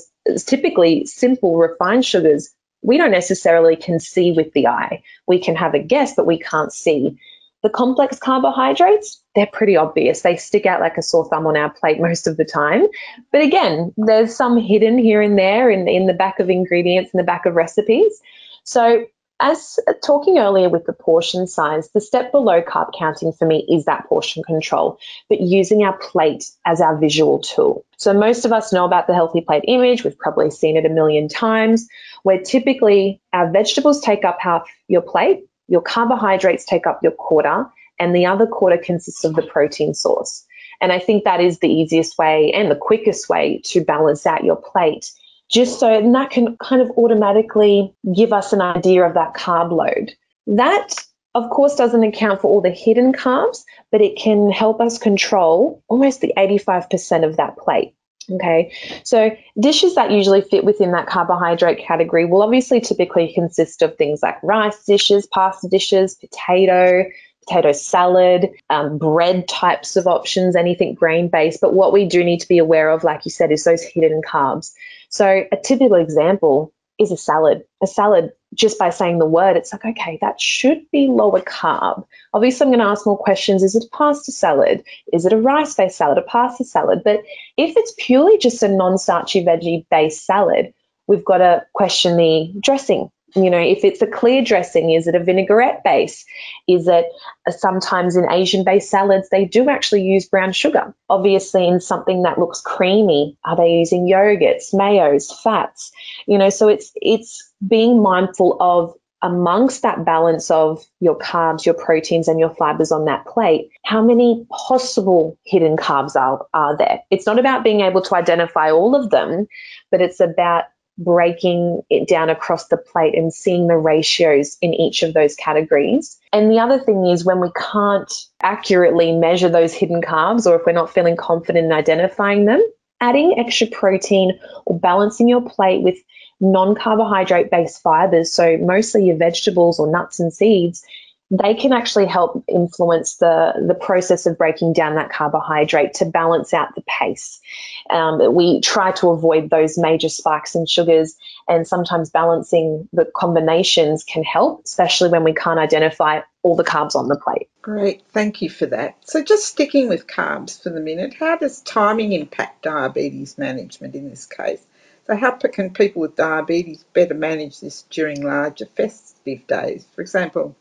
typically 0.47 1.05
simple 1.07 1.57
refined 1.57 2.05
sugars. 2.05 2.51
We 2.83 2.97
don't 2.97 3.11
necessarily 3.11 3.77
can 3.77 4.01
see 4.01 4.33
with 4.33 4.53
the 4.53 4.69
eye. 4.69 5.03
We 5.27 5.41
can 5.41 5.57
have 5.57 5.75
a 5.75 5.79
guess, 5.79 6.15
but 6.15 6.27
we 6.27 6.39
can't 6.39 6.73
see. 6.73 7.19
The 7.63 7.71
complex 7.71 8.19
carbohydrates, 8.19 9.23
they're 9.35 9.47
pretty 9.47 9.77
obvious. 9.77 10.23
They 10.23 10.37
stick 10.37 10.67
out 10.67 10.81
like 10.81 10.97
a 10.97 11.03
sore 11.03 11.29
thumb 11.29 11.47
on 11.47 11.57
our 11.57 11.71
plate 11.71 12.01
most 12.09 12.27
of 12.27 12.37
the 12.37 12.45
time. 12.45 12.87
But 13.33 13.43
again, 13.43 13.93
there's 13.97 14.35
some 14.35 14.57
hidden 14.57 14.99
here 14.99 15.21
and 15.21 15.39
there 15.39 15.71
in, 15.71 15.89
in 15.89 16.07
the 16.07 16.15
back 16.15 16.41
of 16.41 16.51
ingredients, 16.51 17.13
in 17.13 17.19
the 17.19 17.25
back 17.25 17.47
of 17.47 17.55
recipes. 17.55 18.21
So 18.65 19.07
as 19.41 19.79
talking 20.05 20.39
earlier 20.39 20.69
with 20.69 20.85
the 20.85 20.93
portion 20.93 21.47
size, 21.47 21.91
the 21.93 22.01
step 22.01 22.31
below 22.31 22.61
carb 22.61 22.91
counting 22.97 23.33
for 23.33 23.47
me 23.47 23.67
is 23.69 23.87
that 23.87 24.07
portion 24.07 24.43
control, 24.43 24.99
but 25.29 25.41
using 25.41 25.83
our 25.83 25.97
plate 25.97 26.51
as 26.67 26.81
our 26.81 26.97
visual 26.99 27.41
tool. 27.41 27.85
So 27.97 28.13
most 28.13 28.45
of 28.45 28.53
us 28.53 28.73
know 28.73 28.85
about 28.85 29.07
the 29.07 29.15
healthy 29.15 29.41
plate 29.41 29.65
image. 29.67 30.05
We've 30.05 30.19
probably 30.19 30.51
seen 30.51 30.77
it 30.77 30.85
a 30.85 30.91
million 30.91 31.29
times, 31.29 31.89
where 32.23 32.41
typically 32.41 33.21
our 33.33 33.51
vegetables 33.51 34.01
take 34.01 34.25
up 34.25 34.39
half 34.41 34.69
your 34.89 35.03
plate, 35.03 35.45
your 35.71 35.81
carbohydrates 35.81 36.67
take 36.67 36.87
up 36.87 37.01
your 37.03 37.13
quarter, 37.13 37.65
and 37.99 38.15
the 38.15 38.27
other 38.27 38.47
quarter 38.47 38.77
consists 38.77 39.25
of 39.25 39.35
the 39.35 39.43
protein 39.43 39.95
source. 39.95 40.45
And 40.83 40.93
I 40.93 40.99
think 40.99 41.25
that 41.25 41.41
is 41.41 41.59
the 41.59 41.69
easiest 41.69 42.19
way 42.19 42.53
and 42.53 42.71
the 42.71 42.77
quickest 42.77 43.31
way 43.31 43.63
to 43.67 43.83
balance 43.83 44.27
out 44.27 44.45
your 44.45 44.57
plate 44.57 45.11
just 45.51 45.81
so 45.81 45.93
and 45.93 46.15
that 46.15 46.31
can 46.31 46.57
kind 46.57 46.81
of 46.81 46.91
automatically 46.93 47.93
give 48.15 48.33
us 48.33 48.53
an 48.53 48.61
idea 48.61 49.05
of 49.05 49.15
that 49.15 49.35
carb 49.35 49.73
load. 49.73 50.13
That, 50.47 50.95
of 51.35 51.51
course, 51.51 51.75
doesn't 51.75 52.05
account 52.05 52.41
for 52.41 52.51
all 52.51 52.61
the 52.61 52.71
hidden 52.71 53.13
carbs, 53.13 53.65
but 53.91 54.01
it 54.01 54.17
can 54.17 54.51
help 54.51 54.81
us 54.81 54.99
control 54.99 55.83
almost 55.89 56.21
the 56.21 56.33
85% 56.37 57.29
of 57.29 57.37
that 57.39 57.57
plate. 57.57 57.95
Okay, 58.29 58.73
so 59.03 59.37
dishes 59.59 59.97
that 59.97 60.11
usually 60.11 60.43
fit 60.43 60.65
within 60.65 60.93
that 60.93 61.07
carbohydrate 61.07 61.85
category 61.85 62.27
will 62.27 62.43
obviously 62.43 62.81
typically 62.81 63.33
consist 63.33 63.83
of 63.83 63.97
things 63.97 64.23
like 64.23 64.43
rice 64.43 64.85
dishes, 64.85 65.27
pasta 65.27 65.69
dishes, 65.69 66.15
potato, 66.15 67.05
potato 67.47 67.73
salad, 67.73 68.51
um, 68.69 68.99
bread 68.99 69.49
types 69.49 69.97
of 69.97 70.07
options, 70.07 70.55
anything 70.55 70.95
grain 70.95 71.29
based. 71.29 71.61
But 71.61 71.75
what 71.75 71.93
we 71.93 72.07
do 72.07 72.23
need 72.23 72.41
to 72.41 72.49
be 72.49 72.59
aware 72.59 72.91
of, 72.91 73.03
like 73.03 73.25
you 73.25 73.31
said, 73.31 73.51
is 73.51 73.65
those 73.65 73.83
hidden 73.83 74.23
carbs. 74.23 74.73
So 75.09 75.27
a 75.27 75.57
typical 75.57 75.97
example 75.97 76.73
is 77.01 77.11
a 77.11 77.17
salad. 77.17 77.65
A 77.83 77.87
salad, 77.87 78.33
just 78.55 78.79
by 78.79 78.91
saying 78.91 79.19
the 79.19 79.27
word, 79.27 79.57
it's 79.57 79.73
like, 79.73 79.85
okay, 79.85 80.19
that 80.21 80.41
should 80.41 80.83
be 80.93 81.09
lower 81.09 81.41
carb. 81.41 82.07
Obviously, 82.35 82.65
I'm 82.65 82.71
going 82.71 82.81
to 82.81 82.91
ask 82.91 83.07
more 83.07 83.19
questions. 83.19 83.63
Is 83.63 83.75
it 83.75 83.85
a 83.85 83.97
pasta 83.97 84.31
salad? 84.31 84.85
Is 85.13 85.25
it 85.25 85.33
a 85.33 85.39
rice 85.39 85.75
based 85.75 85.97
salad, 85.97 86.19
a 86.19 86.23
pasta 86.23 86.65
salad? 86.65 87.01
But 87.03 87.23
if 87.57 87.77
it's 87.77 87.95
purely 87.99 88.39
just 88.39 88.63
a 88.63 88.69
non 88.69 88.99
starchy 88.99 89.45
veggie 89.45 89.87
based 89.91 90.27
salad, 90.27 90.75
we've 91.07 91.25
got 91.25 91.39
to 91.39 91.65
question 91.73 92.17
the 92.17 92.53
dressing 92.61 93.11
you 93.35 93.51
know, 93.51 93.59
if 93.59 93.85
it's 93.85 94.03
a 94.03 94.07
clear 94.07 94.43
dressing, 94.43 94.91
is 94.91 95.07
it 95.07 95.15
a 95.15 95.23
vinaigrette 95.23 95.85
base? 95.85 96.25
Is 96.69 96.89
it 96.89 97.07
sometimes 97.49 98.17
in 98.17 98.31
Asian 98.31 98.65
based 98.65 98.91
salads, 98.91 99.29
they 99.31 99.45
do 99.45 99.69
actually 99.69 100.03
use 100.03 100.27
brown 100.27 100.53
sugar. 100.53 100.95
Obviously, 101.09 101.67
in 101.67 101.81
something 101.81 102.23
that 102.23 102.39
looks 102.39 102.61
creamy, 102.61 103.37
are 103.45 103.57
they 103.57 103.79
using 103.79 104.07
yogurts, 104.07 104.75
mayos, 104.75 105.33
fats? 105.43 105.93
You 106.27 106.39
know, 106.39 106.51
so 106.51 106.69
it's 106.69 106.93
it's 106.97 107.53
being 107.67 108.03
mindful 108.03 108.57
of 108.61 108.95
amongst 109.23 109.83
that 109.83 110.05
balance 110.05 110.51
of 110.51 110.85
your 111.01 111.19
carbs, 111.19 111.67
your 111.67 111.75
proteins, 111.75 112.29
and 112.29 112.41
your 112.41 112.55
fibers 112.55 112.91
on 112.91 113.05
that 113.05 113.27
plate, 113.27 113.71
how 113.85 114.03
many 114.03 114.47
possible 114.51 115.39
hidden 115.45 115.77
carbs 115.77 116.17
are, 116.17 116.47
are 116.55 116.77
there? 116.77 117.01
It's 117.11 117.27
not 117.27 117.39
about 117.39 117.63
being 117.63 117.83
able 117.83 118.01
to 118.03 118.15
identify 118.15 118.71
all 118.71 118.95
of 118.95 119.11
them, 119.11 119.47
but 119.91 120.01
it's 120.01 120.21
about 120.21 120.65
breaking 121.01 121.83
it 121.89 122.07
down 122.07 122.29
across 122.29 122.69
the 122.69 122.77
plate 122.77 123.17
and 123.17 123.33
seeing 123.33 123.67
the 123.67 123.77
ratios 123.77 124.59
in 124.61 124.75
each 124.75 125.03
of 125.03 125.15
those 125.15 125.35
categories. 125.35 126.19
And 126.33 126.51
the 126.51 126.61
other 126.61 126.79
thing 126.79 127.07
is 127.07 127.25
when 127.25 127.41
we 127.41 127.51
can't 127.57 128.13
accurately 128.43 129.13
measure 129.13 129.49
those 129.49 129.73
hidden 129.73 130.03
carbs 130.03 130.47
or 130.47 130.57
if 130.57 130.67
we're 130.67 130.73
not 130.73 130.93
feeling 130.93 131.17
confident 131.17 131.67
in 131.67 131.73
identifying 131.73 132.45
them, 132.45 132.63
adding 133.01 133.39
extra 133.39 133.67
protein 133.67 134.39
or 134.67 134.79
balancing 134.79 135.27
your 135.27 135.41
plate 135.41 135.83
with 135.83 135.97
non 136.39 136.75
carbohydrate 136.75 137.51
based 137.51 137.83
fibers, 137.83 138.33
so 138.33 138.59
mostly 138.59 139.07
your 139.07 139.17
vegetables 139.17 139.81
or 139.81 139.91
nuts 139.91 140.21
and 140.21 140.33
seeds, 140.33 140.85
they 141.31 141.55
can 141.55 141.73
actually 141.73 142.07
help 142.07 142.45
influence 142.49 143.17
the, 143.17 143.53
the 143.67 143.75
process 143.75 144.27
of 144.27 144.37
breaking 144.37 144.73
down 144.73 144.97
that 144.97 145.11
carbohydrate 145.11 145.95
to 145.95 146.05
balance 146.05 146.53
out 146.53 146.75
the 146.75 146.83
pace. 146.83 147.41
Um, 147.89 148.35
we 148.35 148.61
try 148.61 148.91
to 148.93 149.11
avoid 149.11 149.49
those 149.49 149.79
major 149.79 150.09
spikes 150.09 150.57
in 150.57 150.67
sugars, 150.67 151.17
and 151.47 151.67
sometimes 151.67 152.11
balancing 152.11 152.89
the 152.93 153.05
combinations 153.05 154.03
can 154.03 154.25
help, 154.25 154.63
especially 154.65 155.11
when 155.11 155.23
we 155.23 155.33
can't 155.33 155.61
identify 155.61 156.23
all 156.43 156.57
the 156.57 156.65
carbs 156.65 156.97
on 156.97 157.07
the 157.07 157.17
plate. 157.17 157.49
Great, 157.63 158.03
thank 158.09 158.43
you 158.43 158.51
for 158.51 158.67
that. 158.67 158.97
So, 159.05 159.23
just 159.23 159.47
sticking 159.47 159.89
with 159.89 160.09
carbs 160.09 160.61
for 160.61 160.71
the 160.71 160.81
minute, 160.81 161.15
how 161.15 161.37
does 161.37 161.61
timing 161.61 162.13
impact 162.13 162.63
diabetes 162.63 163.39
management 163.39 163.95
in 163.95 164.11
this 164.11 164.27
case? 164.27 164.65
So, 165.07 165.17
how 165.17 165.33
can 165.33 165.71
people 165.71 166.03
with 166.03 166.17
diabetes 166.17 166.85
better 166.93 167.15
manage 167.15 167.61
this 167.61 167.83
during 167.91 168.23
larger 168.23 168.67
festive 168.67 169.47
days? 169.47 169.87
For 169.95 170.01
example, 170.01 170.57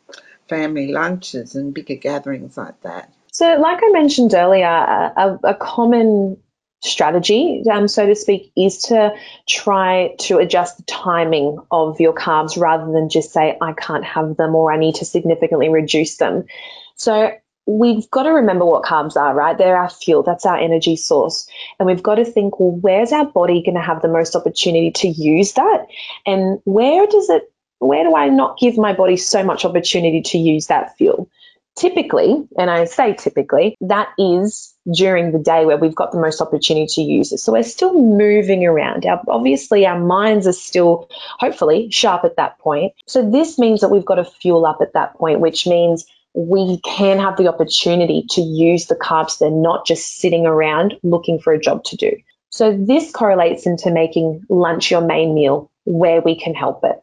family 0.50 0.92
lunches 0.92 1.56
and 1.56 1.74
bigger 1.74 1.96
gatherings 1.96 2.58
like 2.58 2.82
that. 2.82 3.14
So, 3.32 3.58
like 3.58 3.80
I 3.84 3.90
mentioned 3.92 4.34
earlier, 4.34 4.66
a, 4.66 5.40
a 5.44 5.54
common 5.54 6.38
strategy, 6.82 7.64
um, 7.72 7.88
so 7.88 8.06
to 8.06 8.16
speak, 8.16 8.52
is 8.58 8.80
to 8.84 9.14
try 9.48 10.16
to 10.20 10.40
adjust 10.40 10.78
the 10.78 10.84
timing 10.84 11.60
of 11.72 12.00
your 12.00 12.14
carbs 12.14 12.60
rather 12.60 12.92
than 12.92 13.10
just 13.10 13.32
say, 13.32 13.58
I 13.62 13.74
can't 13.74 14.04
have 14.04 14.36
them 14.36 14.56
or 14.56 14.72
I 14.72 14.78
need 14.78 14.96
to 14.96 15.06
significantly 15.06 15.70
reduce 15.70 16.18
them. 16.18 16.46
So, 16.96 17.32
we've 17.70 18.10
got 18.10 18.24
to 18.24 18.32
remember 18.32 18.66
what 18.66 18.84
carbs 18.84 19.16
are, 19.16 19.34
right? 19.34 19.56
They're 19.56 19.78
our 19.78 19.90
fuel, 19.90 20.24
that's 20.24 20.46
our 20.46 20.58
energy 20.58 20.96
source. 20.96 21.48
And 21.78 21.86
we've 21.86 22.02
got 22.02 22.16
to 22.16 22.26
think, 22.26 22.60
well, 22.60 22.72
where's 22.72 23.12
our 23.12 23.26
body 23.26 23.62
going 23.62 23.76
to 23.76 23.82
have 23.82 24.02
the 24.02 24.08
most 24.08 24.36
opportunity 24.36 24.92
to 24.92 25.08
use 25.08 25.54
that? 25.54 25.86
And 26.26 26.60
where 26.64 27.06
does 27.06 27.30
it, 27.30 27.54
where 27.80 28.04
do 28.04 28.16
I 28.16 28.30
not 28.30 28.60
give 28.60 28.78
my 28.78 28.94
body 28.94 29.18
so 29.18 29.44
much 29.44 29.66
opportunity 29.66 30.22
to 30.22 30.38
use 30.38 30.68
that 30.68 30.98
fuel? 30.98 31.30
Typically, 31.76 32.46
and 32.58 32.70
I 32.70 32.86
say 32.86 33.14
typically, 33.14 33.78
that 33.82 34.10
is 34.18 34.74
during 34.92 35.32
the 35.32 35.40
day 35.40 35.66
where 35.66 35.78
we've 35.78 35.96
got 35.96 36.12
the 36.12 36.20
most 36.20 36.42
opportunity 36.42 36.88
to 36.96 37.02
use 37.02 37.32
it. 37.32 37.38
So 37.38 37.54
we're 37.54 37.64
still 37.64 37.94
moving 37.94 38.66
around. 38.66 39.06
Our, 39.06 39.22
obviously, 39.30 39.86
our 39.86 39.98
minds 40.00 40.46
are 40.46 40.54
still, 40.54 41.08
hopefully, 41.40 41.90
sharp 41.90 42.26
at 42.26 42.36
that 42.36 42.60
point. 42.60 42.94
So 43.08 43.30
this 43.30 43.58
means 43.58 43.80
that 43.80 43.90
we've 43.90 44.04
got 44.04 44.16
to 44.16 44.26
fuel 44.26 44.66
up 44.66 44.80
at 44.82 44.94
that 44.94 45.14
point, 45.14 45.40
which 45.40 45.68
means 45.68 46.06
we 46.34 46.80
can 46.84 47.20
have 47.20 47.38
the 47.38 47.48
opportunity 47.48 48.26
to 48.32 48.42
use 48.42 48.88
the 48.88 48.96
carbs. 48.96 49.40
They're 49.40 49.50
not 49.50 49.86
just 49.86 50.18
sitting 50.18 50.46
around 50.46 50.96
looking 51.02 51.40
for 51.40 51.54
a 51.54 51.60
job 51.60 51.86
to 51.86 51.96
do. 51.96 52.18
So 52.50 52.76
this 52.76 53.12
correlates 53.12 53.66
into 53.66 53.92
making 53.92 54.44
lunch 54.50 54.92
your 54.92 55.02
main 55.02 55.34
meal 55.34 55.72
where 55.86 56.22
we 56.22 56.40
can 56.40 56.54
help 56.56 56.84
it. 56.84 57.02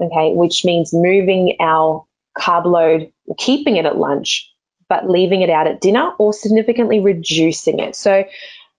Okay, 0.00 0.32
which 0.34 0.64
means 0.64 0.92
moving 0.92 1.56
our 1.60 2.04
carb 2.36 2.66
load, 2.66 3.12
keeping 3.38 3.76
it 3.76 3.86
at 3.86 3.96
lunch, 3.96 4.52
but 4.88 5.08
leaving 5.08 5.42
it 5.42 5.50
out 5.50 5.66
at 5.66 5.80
dinner 5.80 6.12
or 6.18 6.32
significantly 6.32 7.00
reducing 7.00 7.78
it. 7.78 7.96
So 7.96 8.24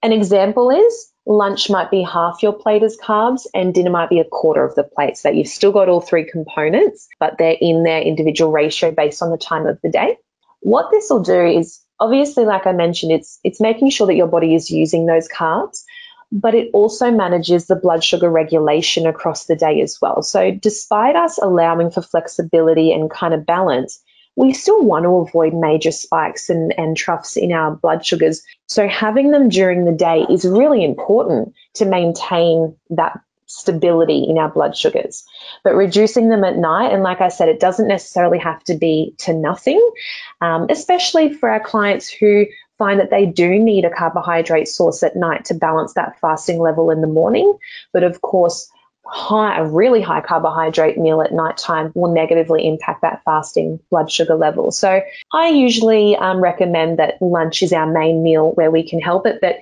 an 0.04 0.12
example 0.12 0.70
is 0.70 1.12
lunch 1.28 1.70
might 1.70 1.92
be 1.92 2.02
half 2.04 2.42
your 2.42 2.54
plate 2.54 2.84
as 2.84 2.98
carbs 2.98 3.46
and 3.54 3.74
dinner 3.74 3.90
might 3.90 4.10
be 4.10 4.20
a 4.20 4.26
quarter 4.26 4.64
of 4.64 4.74
the 4.76 4.84
plate 4.84 5.18
so 5.18 5.30
you've 5.30 5.48
still 5.48 5.74
got 5.74 5.90
all 5.90 6.00
three 6.00 6.24
components 6.24 7.10
but 7.20 7.38
they're 7.38 7.58
in 7.60 7.84
their 7.84 8.02
individual 8.02 8.50
ratio 8.50 8.92
based 8.92 9.22
on 9.22 9.30
the 9.30 9.38
time 9.38 9.68
of 9.68 9.78
the 9.84 9.90
day 9.90 10.18
what 10.62 10.90
this 10.90 11.10
will 11.10 11.22
do 11.22 11.46
is 11.46 11.82
obviously 12.00 12.46
like 12.46 12.66
i 12.66 12.72
mentioned 12.72 13.12
it's 13.12 13.42
it's 13.44 13.60
making 13.60 13.90
sure 13.90 14.08
that 14.08 14.16
your 14.16 14.28
body 14.28 14.56
is 14.56 14.72
using 14.72 15.06
those 15.06 15.28
carbs 15.28 15.84
but 16.32 16.54
it 16.54 16.70
also 16.74 17.10
manages 17.12 17.68
the 17.68 17.76
blood 17.76 18.04
sugar 18.04 18.30
regulation 18.30 19.08
across 19.08 19.46
the 19.46 19.56
day 19.56 19.82
as 19.82 19.98
well 20.02 20.22
so 20.22 20.52
despite 20.52 21.16
us 21.16 21.38
allowing 21.38 21.92
for 21.92 22.02
flexibility 22.02 22.92
and 22.92 23.10
kind 23.10 23.34
of 23.34 23.46
balance 23.46 24.02
we 24.38 24.54
still 24.54 24.84
want 24.84 25.04
to 25.04 25.16
avoid 25.16 25.54
major 25.54 25.92
spikes 25.92 26.50
and, 26.50 26.72
and 26.78 26.96
troughs 26.96 27.38
in 27.38 27.52
our 27.52 27.76
blood 27.76 28.06
sugars. 28.06 28.44
So 28.68 28.88
having 28.88 29.32
them 29.32 29.50
during 29.50 29.84
the 29.84 29.92
day 29.92 30.28
is 30.30 30.46
really 30.46 30.86
important 30.86 31.56
to 31.76 31.86
maintain 31.86 32.76
that 32.92 33.20
stability 33.48 34.28
in 34.30 34.38
our 34.38 34.50
blood 34.50 34.78
sugars. 34.78 35.26
But 35.64 35.76
reducing 35.76 36.30
them 36.30 36.44
at 36.44 36.56
night, 36.56 36.94
and 36.94 37.02
like 37.02 37.20
I 37.20 37.30
said, 37.30 37.50
it 37.50 37.60
doesn't 37.60 37.88
necessarily 37.88 38.38
have 38.38 38.64
to 38.66 38.78
be 38.78 39.16
to 39.20 39.34
nothing, 39.34 39.82
um, 40.40 40.68
especially 40.70 41.34
for 41.34 41.50
our 41.50 41.60
clients 41.60 42.08
who 42.08 42.46
find 42.78 43.00
that 43.00 43.10
they 43.10 43.26
do 43.26 43.60
need 43.60 43.86
a 43.86 43.90
carbohydrate 43.90 44.68
source 44.68 45.04
at 45.04 45.16
night 45.16 45.46
to 45.46 45.54
balance 45.54 45.94
that 45.94 46.20
fasting 46.20 46.60
level 46.60 46.92
in 46.92 47.02
the 47.02 47.08
morning. 47.08 47.58
But 47.94 48.04
of 48.04 48.22
course, 48.22 48.70
high, 49.06 49.58
a 49.60 49.66
really 49.66 50.02
high 50.02 50.22
carbohydrate 50.22 50.98
meal 50.98 51.22
at 51.22 51.32
nighttime 51.32 51.92
will 51.96 52.14
negatively 52.14 52.68
impact 52.68 53.02
that 53.02 53.24
fasting 53.24 53.80
blood 53.90 54.12
sugar 54.12 54.36
level. 54.36 54.72
So 54.72 55.02
I 55.34 55.50
usually 55.50 56.16
um, 56.16 56.42
recommend 56.42 57.00
that 57.00 57.22
lunch 57.22 57.64
is 57.64 57.74
our 57.74 57.88
main 57.92 58.24
meal 58.24 58.52
where 58.52 58.72
we 58.72 58.88
can 58.88 59.00
help 59.00 59.26
it. 59.26 59.40
But 59.42 59.58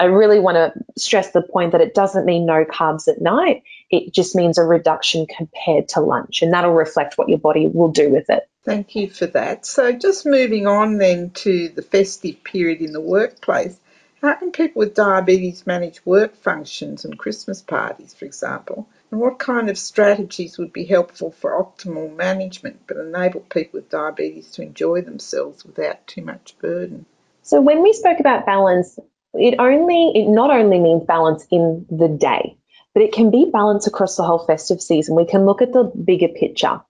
I 0.00 0.04
really 0.04 0.38
want 0.38 0.56
to 0.56 0.72
stress 0.96 1.32
the 1.32 1.42
point 1.42 1.72
that 1.72 1.80
it 1.80 1.94
doesn't 1.94 2.24
mean 2.24 2.46
no 2.46 2.64
carbs 2.64 3.08
at 3.08 3.20
night. 3.20 3.62
It 3.90 4.14
just 4.14 4.36
means 4.36 4.58
a 4.58 4.62
reduction 4.62 5.26
compared 5.26 5.88
to 5.90 6.00
lunch, 6.00 6.42
and 6.42 6.52
that'll 6.52 6.72
reflect 6.72 7.18
what 7.18 7.28
your 7.28 7.38
body 7.38 7.66
will 7.66 7.90
do 7.90 8.10
with 8.10 8.30
it. 8.30 8.48
Thank 8.68 8.96
you 8.96 9.08
for 9.08 9.24
that. 9.28 9.64
So, 9.64 9.92
just 9.92 10.26
moving 10.26 10.66
on 10.66 10.98
then 10.98 11.30
to 11.30 11.70
the 11.70 11.80
festive 11.80 12.44
period 12.44 12.82
in 12.82 12.92
the 12.92 13.00
workplace. 13.00 13.80
Uh, 14.22 14.26
How 14.26 14.34
can 14.34 14.52
people 14.52 14.80
with 14.80 14.94
diabetes 14.94 15.66
manage 15.66 16.04
work 16.04 16.36
functions 16.36 17.06
and 17.06 17.18
Christmas 17.18 17.62
parties, 17.62 18.12
for 18.12 18.26
example? 18.26 18.86
And 19.10 19.20
what 19.20 19.38
kind 19.38 19.70
of 19.70 19.78
strategies 19.78 20.58
would 20.58 20.70
be 20.74 20.84
helpful 20.84 21.30
for 21.30 21.52
optimal 21.52 22.14
management 22.14 22.80
but 22.86 22.98
enable 22.98 23.40
people 23.40 23.78
with 23.80 23.88
diabetes 23.88 24.50
to 24.52 24.62
enjoy 24.62 25.00
themselves 25.00 25.64
without 25.64 26.06
too 26.06 26.20
much 26.20 26.54
burden? 26.58 27.06
So 27.42 27.62
when 27.62 27.82
we 27.82 27.94
spoke 27.94 28.20
about 28.20 28.44
balance, 28.44 28.98
it 29.32 29.54
only 29.58 30.12
it 30.14 30.28
not 30.28 30.50
only 30.50 30.78
means 30.78 31.06
balance 31.06 31.46
in 31.50 31.86
the 31.90 32.08
day, 32.08 32.58
but 32.92 33.02
it 33.02 33.14
can 33.14 33.30
be 33.30 33.48
balance 33.50 33.86
across 33.86 34.16
the 34.16 34.24
whole 34.24 34.44
festive 34.44 34.82
season. 34.82 35.16
We 35.16 35.24
can 35.24 35.46
look 35.46 35.62
at 35.62 35.72
the 35.72 35.84
bigger 35.84 36.28
picture. 36.28 36.82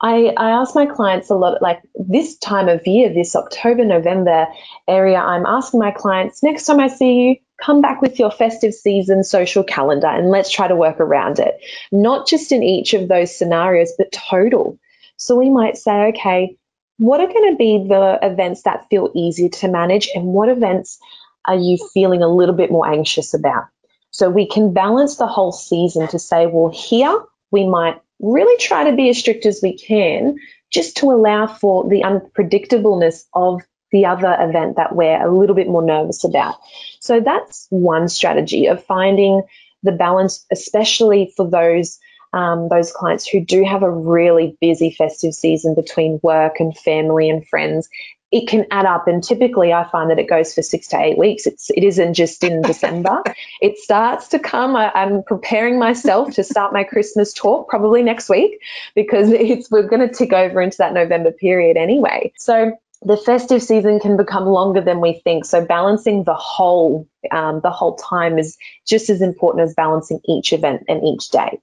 I, 0.00 0.32
I 0.36 0.50
ask 0.50 0.74
my 0.74 0.86
clients 0.86 1.28
a 1.30 1.34
lot, 1.34 1.60
like 1.60 1.82
this 1.96 2.38
time 2.38 2.68
of 2.68 2.86
year, 2.86 3.12
this 3.12 3.34
October, 3.34 3.84
November 3.84 4.46
area, 4.86 5.18
I'm 5.18 5.44
asking 5.44 5.80
my 5.80 5.90
clients, 5.90 6.42
next 6.42 6.66
time 6.66 6.78
I 6.78 6.88
see 6.88 7.12
you, 7.12 7.36
come 7.60 7.80
back 7.80 8.00
with 8.00 8.18
your 8.18 8.30
festive 8.30 8.72
season 8.72 9.24
social 9.24 9.64
calendar 9.64 10.06
and 10.06 10.30
let's 10.30 10.50
try 10.50 10.68
to 10.68 10.76
work 10.76 11.00
around 11.00 11.40
it. 11.40 11.58
Not 11.90 12.28
just 12.28 12.52
in 12.52 12.62
each 12.62 12.94
of 12.94 13.08
those 13.08 13.36
scenarios, 13.36 13.92
but 13.98 14.12
total. 14.12 14.78
So 15.16 15.34
we 15.34 15.50
might 15.50 15.76
say, 15.76 16.08
okay, 16.10 16.56
what 16.98 17.20
are 17.20 17.26
going 17.26 17.50
to 17.50 17.56
be 17.56 17.88
the 17.88 18.20
events 18.22 18.62
that 18.62 18.86
feel 18.88 19.10
easier 19.14 19.48
to 19.48 19.68
manage 19.68 20.08
and 20.14 20.26
what 20.26 20.48
events 20.48 21.00
are 21.44 21.56
you 21.56 21.76
feeling 21.92 22.22
a 22.22 22.28
little 22.28 22.54
bit 22.54 22.70
more 22.70 22.88
anxious 22.88 23.34
about? 23.34 23.64
So 24.10 24.30
we 24.30 24.46
can 24.46 24.72
balance 24.72 25.16
the 25.16 25.26
whole 25.26 25.52
season 25.52 26.06
to 26.08 26.18
say, 26.20 26.46
well, 26.46 26.72
here 26.72 27.20
we 27.50 27.66
might 27.66 28.00
really 28.20 28.58
try 28.58 28.90
to 28.90 28.96
be 28.96 29.08
as 29.08 29.18
strict 29.18 29.46
as 29.46 29.60
we 29.62 29.76
can 29.76 30.38
just 30.70 30.98
to 30.98 31.10
allow 31.10 31.46
for 31.46 31.88
the 31.88 32.02
unpredictableness 32.02 33.24
of 33.32 33.62
the 33.90 34.06
other 34.06 34.36
event 34.38 34.76
that 34.76 34.94
we're 34.94 35.24
a 35.24 35.32
little 35.32 35.56
bit 35.56 35.68
more 35.68 35.82
nervous 35.82 36.24
about. 36.24 36.56
So 37.00 37.20
that's 37.20 37.66
one 37.70 38.08
strategy 38.08 38.66
of 38.66 38.84
finding 38.84 39.42
the 39.82 39.92
balance, 39.92 40.44
especially 40.50 41.32
for 41.36 41.48
those 41.48 41.98
um, 42.34 42.68
those 42.68 42.92
clients 42.92 43.26
who 43.26 43.40
do 43.42 43.64
have 43.64 43.82
a 43.82 43.90
really 43.90 44.54
busy 44.60 44.90
festive 44.90 45.32
season 45.32 45.74
between 45.74 46.20
work 46.22 46.60
and 46.60 46.76
family 46.76 47.30
and 47.30 47.48
friends 47.48 47.88
it 48.30 48.46
can 48.46 48.66
add 48.70 48.86
up. 48.86 49.08
And 49.08 49.22
typically 49.22 49.72
i 49.72 49.88
find 49.90 50.10
that 50.10 50.18
it 50.18 50.28
goes 50.28 50.54
for 50.54 50.62
six 50.62 50.88
to 50.88 51.00
eight 51.00 51.18
weeks. 51.18 51.46
It's 51.46 51.70
it 51.70 51.82
isn't 51.84 52.14
just 52.14 52.44
in 52.44 52.62
december. 52.62 53.22
It 53.60 53.78
starts 53.78 54.28
to 54.28 54.38
come. 54.38 54.76
I, 54.76 54.90
am 54.94 55.22
preparing 55.24 55.78
myself 55.78 56.34
to 56.34 56.44
start 56.44 56.72
my 56.72 56.84
christmas 56.84 57.32
talk 57.32 57.68
probably 57.68 58.02
next 58.02 58.28
week 58.28 58.60
because 58.94 59.30
it's 59.30 59.70
we're 59.70 59.88
going 59.88 60.06
to 60.06 60.14
tick 60.14 60.32
over 60.32 60.60
into 60.60 60.78
that 60.78 60.92
november 60.92 61.32
period 61.32 61.76
anyway. 61.76 62.32
So 62.36 62.72
the 63.02 63.16
festive 63.16 63.62
season 63.62 64.00
can 64.00 64.16
become 64.16 64.46
longer 64.46 64.80
than 64.80 65.00
we 65.00 65.20
think. 65.24 65.44
So 65.44 65.64
balancing 65.64 66.24
the 66.24 66.34
whole 66.34 67.08
um, 67.30 67.60
the 67.62 67.70
whole 67.70 67.96
time 67.96 68.38
is 68.38 68.58
just 68.86 69.10
as 69.10 69.22
important 69.22 69.64
as 69.64 69.74
balancing 69.74 70.20
each 70.24 70.52
event 70.52 70.84
and 70.88 71.04
each 71.04 71.30
day. 71.30 71.60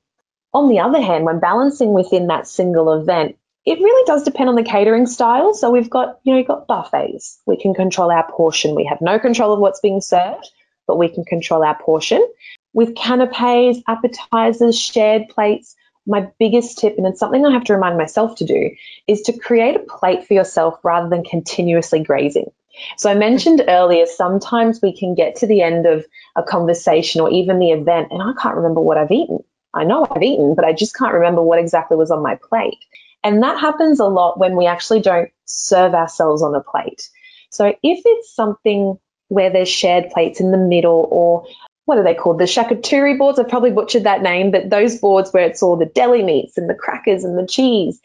On 0.53 0.69
the 0.69 0.79
other 0.79 1.01
hand 1.01 1.25
when 1.25 1.39
balancing 1.39 1.93
within 1.93 2.27
that 2.27 2.47
single 2.47 2.93
event 2.93 3.37
it 3.65 3.79
really 3.79 4.05
does 4.05 4.23
depend 4.23 4.49
on 4.49 4.55
the 4.55 4.63
catering 4.63 5.07
style. 5.07 5.53
So 5.53 5.71
we've 5.71 5.89
got, 5.89 6.19
you 6.23 6.31
know, 6.31 6.37
you've 6.37 6.47
got 6.47 6.67
buffets. 6.67 7.39
We 7.45 7.57
can 7.57 7.73
control 7.73 8.11
our 8.11 8.29
portion. 8.31 8.75
We 8.75 8.85
have 8.85 9.01
no 9.01 9.17
control 9.17 9.53
of 9.53 9.59
what's 9.59 9.79
being 9.79 10.01
served, 10.01 10.49
but 10.87 10.97
we 10.97 11.09
can 11.09 11.25
control 11.25 11.63
our 11.63 11.75
portion. 11.75 12.25
With 12.73 12.95
canapes, 12.95 13.79
appetizers, 13.87 14.79
shared 14.79 15.29
plates, 15.29 15.75
my 16.05 16.27
biggest 16.39 16.77
tip, 16.77 16.97
and 16.97 17.07
it's 17.07 17.19
something 17.19 17.43
I 17.43 17.53
have 17.53 17.63
to 17.65 17.73
remind 17.73 17.97
myself 17.97 18.35
to 18.37 18.45
do, 18.45 18.69
is 19.07 19.21
to 19.23 19.37
create 19.37 19.75
a 19.75 19.79
plate 19.79 20.27
for 20.27 20.35
yourself 20.35 20.79
rather 20.83 21.09
than 21.09 21.23
continuously 21.23 22.03
grazing. 22.03 22.51
So 22.97 23.09
I 23.09 23.15
mentioned 23.15 23.63
earlier, 23.67 24.05
sometimes 24.05 24.81
we 24.81 24.95
can 24.95 25.15
get 25.15 25.37
to 25.37 25.47
the 25.47 25.61
end 25.61 25.87
of 25.87 26.05
a 26.35 26.43
conversation 26.43 27.21
or 27.21 27.31
even 27.31 27.57
the 27.57 27.71
event, 27.71 28.09
and 28.11 28.21
I 28.21 28.33
can't 28.39 28.57
remember 28.57 28.81
what 28.81 28.97
I've 28.97 29.11
eaten. 29.11 29.43
I 29.73 29.85
know 29.85 30.05
I've 30.09 30.21
eaten, 30.21 30.53
but 30.53 30.65
I 30.65 30.73
just 30.73 30.95
can't 30.95 31.13
remember 31.13 31.41
what 31.41 31.59
exactly 31.59 31.97
was 31.97 32.11
on 32.11 32.21
my 32.21 32.35
plate. 32.35 32.77
And 33.25 33.43
that 33.43 33.59
happens 33.59 33.99
a 33.99 34.05
lot 34.05 34.39
when 34.39 34.55
we 34.55 34.67
actually 34.67 35.01
don't 35.01 35.31
serve 35.45 35.93
ourselves 35.93 36.41
on 36.43 36.55
a 36.55 36.61
plate. 36.61 37.09
So 37.49 37.65
if 37.65 38.01
it's 38.05 38.33
something 38.33 38.97
where 39.29 39.49
there's 39.49 39.67
shared 39.67 40.11
plates 40.11 40.39
in 40.39 40.51
the 40.51 40.57
middle 40.57 41.07
or 41.09 41.47
what 41.85 41.97
are 41.97 42.03
they 42.03 42.13
called? 42.15 42.39
The 42.39 42.45
charcuterie 42.45 43.17
boards. 43.17 43.39
I've 43.39 43.49
probably 43.49 43.71
butchered 43.71 44.03
that 44.03 44.21
name, 44.21 44.51
but 44.51 44.69
those 44.69 44.97
boards 44.97 45.31
where 45.31 45.45
it's 45.45 45.61
all 45.63 45.75
the 45.75 45.85
deli 45.85 46.23
meats 46.23 46.57
and 46.57 46.69
the 46.69 46.75
crackers 46.75 47.23
and 47.23 47.37
the 47.37 47.47
cheese, 47.47 47.99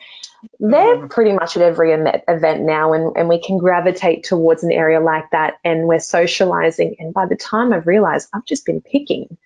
they're 0.58 0.96
mm. 0.96 1.10
pretty 1.10 1.32
much 1.32 1.56
at 1.56 1.62
every 1.62 1.92
event 1.92 2.62
now, 2.62 2.92
and, 2.92 3.16
and 3.16 3.28
we 3.28 3.40
can 3.40 3.58
gravitate 3.58 4.24
towards 4.24 4.62
an 4.62 4.72
area 4.72 5.00
like 5.00 5.30
that, 5.32 5.54
and 5.64 5.86
we're 5.86 5.98
socializing. 5.98 6.96
And 6.98 7.12
by 7.12 7.26
the 7.26 7.36
time 7.36 7.72
I've 7.72 7.86
realized, 7.86 8.28
I've 8.32 8.44
just 8.44 8.66
been 8.66 8.80
picking 8.80 9.36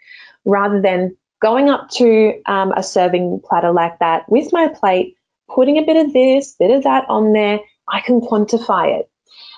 rather 0.44 0.80
than 0.80 1.16
going 1.40 1.68
up 1.68 1.90
to 1.90 2.40
um, 2.46 2.72
a 2.76 2.82
serving 2.82 3.40
platter 3.44 3.72
like 3.72 3.98
that 4.00 4.28
with 4.28 4.52
my 4.52 4.68
plate, 4.68 5.16
putting 5.54 5.78
a 5.78 5.84
bit 5.84 5.96
of 5.96 6.12
this, 6.12 6.54
bit 6.58 6.70
of 6.70 6.84
that 6.84 7.06
on 7.08 7.32
there, 7.32 7.60
I 7.88 8.00
can 8.00 8.20
quantify 8.20 8.98
it. 8.98 9.10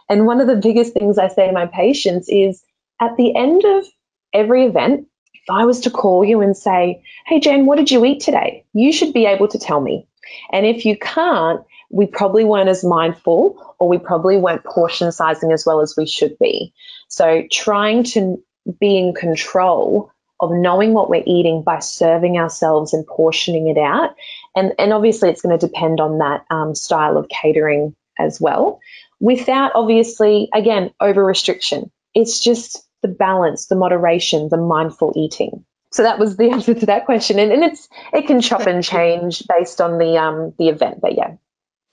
And 0.08 0.26
one 0.26 0.40
of 0.40 0.46
the 0.46 0.56
biggest 0.56 0.92
things 0.92 1.18
I 1.18 1.28
say 1.28 1.46
to 1.46 1.52
my 1.52 1.66
patients 1.66 2.28
is 2.28 2.62
at 3.00 3.16
the 3.16 3.34
end 3.34 3.64
of 3.64 3.84
every 4.32 4.64
event, 4.64 5.08
if 5.34 5.50
I 5.50 5.64
was 5.64 5.80
to 5.80 5.90
call 5.90 6.24
you 6.24 6.40
and 6.40 6.56
say, 6.56 7.02
Hey, 7.26 7.40
Jen, 7.40 7.66
what 7.66 7.76
did 7.76 7.90
you 7.90 8.04
eat 8.04 8.20
today? 8.20 8.64
You 8.72 8.92
should 8.92 9.12
be 9.12 9.26
able 9.26 9.48
to 9.48 9.58
tell 9.58 9.80
me. 9.80 10.06
And 10.52 10.66
if 10.66 10.84
you 10.84 10.96
can't, 10.96 11.62
we 11.90 12.06
probably 12.06 12.44
weren't 12.44 12.68
as 12.68 12.84
mindful 12.84 13.76
or 13.78 13.88
we 13.88 13.98
probably 13.98 14.38
weren't 14.38 14.64
portion 14.64 15.10
sizing 15.12 15.52
as 15.52 15.64
well 15.64 15.80
as 15.80 15.94
we 15.96 16.06
should 16.06 16.36
be. 16.38 16.72
So 17.08 17.44
trying 17.50 18.04
to 18.04 18.42
be 18.80 18.98
in 18.98 19.14
control 19.14 20.10
of 20.40 20.50
knowing 20.52 20.92
what 20.92 21.08
we're 21.08 21.22
eating 21.26 21.62
by 21.62 21.78
serving 21.78 22.38
ourselves 22.38 22.92
and 22.92 23.06
portioning 23.06 23.68
it 23.68 23.78
out. 23.78 24.14
And, 24.56 24.72
and 24.78 24.92
obviously, 24.92 25.28
it's 25.30 25.42
going 25.42 25.56
to 25.56 25.66
depend 25.66 26.00
on 26.00 26.18
that 26.18 26.46
um, 26.50 26.74
style 26.74 27.18
of 27.18 27.28
catering 27.28 27.94
as 28.18 28.40
well, 28.40 28.80
without 29.20 29.72
obviously, 29.74 30.48
again, 30.52 30.92
over 30.98 31.24
restriction. 31.24 31.90
It's 32.14 32.40
just 32.40 32.82
the 33.02 33.08
balance, 33.08 33.66
the 33.66 33.76
moderation, 33.76 34.48
the 34.48 34.56
mindful 34.56 35.12
eating. 35.14 35.64
So 35.92 36.02
that 36.02 36.18
was 36.18 36.36
the 36.36 36.50
answer 36.52 36.74
to 36.74 36.86
that 36.86 37.04
question, 37.04 37.38
and, 37.38 37.52
and 37.52 37.64
it's 37.64 37.88
it 38.12 38.26
can 38.26 38.40
chop 38.40 38.66
and 38.66 38.82
change 38.82 39.42
based 39.46 39.80
on 39.80 39.98
the 39.98 40.16
um 40.18 40.54
the 40.58 40.68
event, 40.68 41.00
but 41.00 41.16
yeah. 41.16 41.34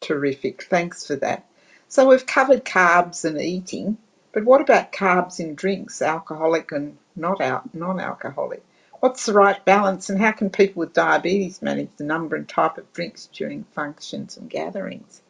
Terrific, 0.02 0.64
thanks 0.64 1.06
for 1.06 1.16
that. 1.18 1.46
So 1.88 2.08
we've 2.08 2.26
covered 2.26 2.66
carbs 2.66 3.24
and 3.24 3.40
eating, 3.40 3.98
but 4.34 4.44
what 4.44 4.62
about 4.62 4.92
carbs 4.92 5.40
in 5.40 5.56
drinks, 5.56 6.02
alcoholic 6.02 6.72
and 6.72 6.98
not 7.16 7.40
out 7.40 7.74
non-alcoholic? 7.76 8.64
What's 9.04 9.26
the 9.26 9.34
right 9.34 9.66
balance, 9.66 10.10
and 10.10 10.18
how 10.18 10.32
can 10.32 10.50
people 10.50 10.80
with 10.80 10.94
diabetes 10.94 11.62
manage 11.62 11.90
the 11.98 12.06
number 12.06 12.38
and 12.38 12.48
type 12.48 12.78
of 12.78 12.94
drinks 12.94 13.28
during 13.34 13.66
functions 13.76 14.38
and 14.38 14.50
gatherings? 14.50 15.22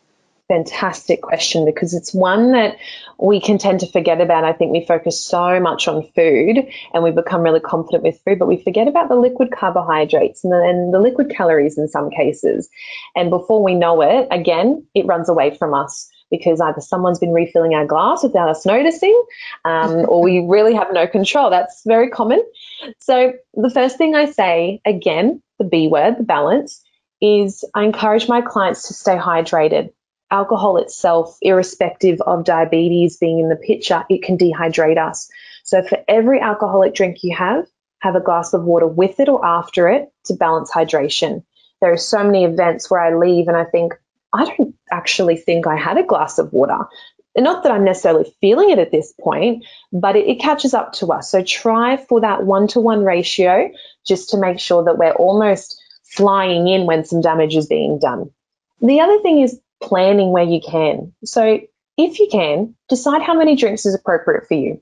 fantastic 0.48 1.22
question 1.24 1.66
because 1.66 1.96
it's 1.96 2.14
one 2.14 2.52
that 2.52 2.78
we 3.18 3.40
can 3.40 3.58
tend 3.58 3.80
to 3.80 3.92
forget 3.92 4.22
about. 4.22 4.44
I 4.44 4.54
think 4.54 4.72
we 4.72 4.86
focus 4.86 5.20
so 5.20 5.60
much 5.60 5.88
on 5.88 6.04
food 6.16 6.68
and 6.94 7.04
we 7.04 7.10
become 7.10 7.42
really 7.42 7.62
confident 7.62 8.04
with 8.04 8.22
food, 8.24 8.38
but 8.38 8.48
we 8.48 8.62
forget 8.62 8.88
about 8.88 9.10
the 9.10 9.16
liquid 9.16 9.50
carbohydrates 9.52 10.44
and 10.44 10.54
the, 10.54 10.90
the 10.92 11.00
liquid 11.00 11.32
calories 11.32 11.80
in 11.80 11.88
some 11.88 12.12
cases. 12.12 12.70
And 13.16 13.32
before 13.32 13.64
we 13.64 13.74
know 13.74 14.02
it, 14.02 14.28
again, 14.30 14.86
it 14.94 15.08
runs 15.08 15.30
away 15.30 15.58
from 15.58 15.74
us 15.74 16.12
because 16.34 16.60
either 16.60 16.82
someone's 16.82 17.20
been 17.20 17.32
refilling 17.32 17.76
our 17.76 17.86
glass 17.86 18.24
without 18.24 18.50
us 18.50 18.66
noticing, 18.66 19.24
um, 19.66 20.06
or 20.10 20.22
we 20.22 20.40
really 20.48 20.74
have 20.74 20.92
no 20.92 21.06
control. 21.06 21.50
That's 21.50 21.84
very 21.86 22.10
common. 22.10 22.44
So, 23.00 23.34
the 23.54 23.70
first 23.70 23.98
thing 23.98 24.16
I 24.16 24.32
say, 24.32 24.82
again, 24.86 25.42
the 25.60 25.66
B 25.66 25.88
word, 25.88 26.18
the 26.18 26.24
balance, 26.24 26.84
is 27.22 27.64
I 27.76 27.84
encourage 27.84 28.28
my 28.28 28.42
clients 28.42 28.88
to 28.88 28.94
stay 28.94 29.16
hydrated 29.16 29.92
alcohol 30.34 30.78
itself, 30.78 31.38
irrespective 31.44 32.20
of 32.22 32.44
diabetes 32.44 33.18
being 33.18 33.40
in 33.40 33.50
the 33.50 33.56
picture, 33.56 34.04
it 34.10 34.24
can 34.24 34.36
dehydrate 34.36 34.98
us. 34.98 35.30
So 35.64 35.84
for 35.84 36.00
every 36.08 36.40
alcoholic 36.42 36.96
drink 36.96 37.24
you 37.24 37.36
have, 37.36 37.68
have 38.00 38.16
a 38.16 38.20
glass 38.20 38.54
of 38.54 38.64
water 38.64 38.88
with 38.88 39.20
it 39.20 39.30
or 39.30 39.46
after 39.46 39.88
it 39.90 40.12
to 40.26 40.34
balance 40.34 40.72
hydration. 40.72 41.44
There 41.82 41.94
are 41.94 41.98
so 41.98 42.24
many 42.24 42.46
events 42.46 42.90
where 42.90 43.00
I 43.00 43.16
leave 43.16 43.48
and 43.48 43.56
I 43.56 43.66
think, 43.66 43.94
I 44.34 44.46
don't 44.46 44.76
actually 44.92 45.38
think 45.38 45.68
I 45.68 45.76
had 45.76 45.98
a 45.98 46.04
glass 46.04 46.40
of 46.40 46.52
water. 46.52 46.80
Not 47.36 47.64
that 47.64 47.72
I'm 47.72 47.84
necessarily 47.84 48.32
feeling 48.42 48.70
it 48.70 48.80
at 48.80 48.92
this 48.92 49.14
point, 49.20 49.66
but 49.92 50.16
it, 50.16 50.28
it 50.28 50.40
catches 50.40 50.74
up 50.74 50.94
to 50.94 51.08
us. 51.08 51.32
So 51.32 51.44
try 51.44 51.98
for 51.98 52.22
that 52.22 52.44
one 52.44 52.68
to 52.70 52.80
one 52.80 53.04
ratio 53.04 53.72
just 54.06 54.30
to 54.30 54.38
make 54.38 54.60
sure 54.60 54.84
that 54.84 54.98
we're 54.98 55.14
almost 55.14 55.82
flying 56.04 56.68
in 56.68 56.86
when 56.86 57.06
some 57.06 57.22
damage 57.22 57.56
is 57.56 57.68
being 57.68 58.00
done. 58.00 58.32
The 58.82 59.00
other 59.00 59.20
thing 59.22 59.42
is 59.42 59.60
planning 59.82 60.32
where 60.32 60.44
you 60.44 60.62
can. 60.62 61.14
So 61.26 61.60
if 61.98 62.20
you 62.20 62.28
can, 62.32 62.76
decide 62.90 63.22
how 63.22 63.34
many 63.34 63.56
drinks 63.56 63.86
is 63.86 63.96
appropriate 63.96 64.48
for 64.48 64.56
you. 64.56 64.82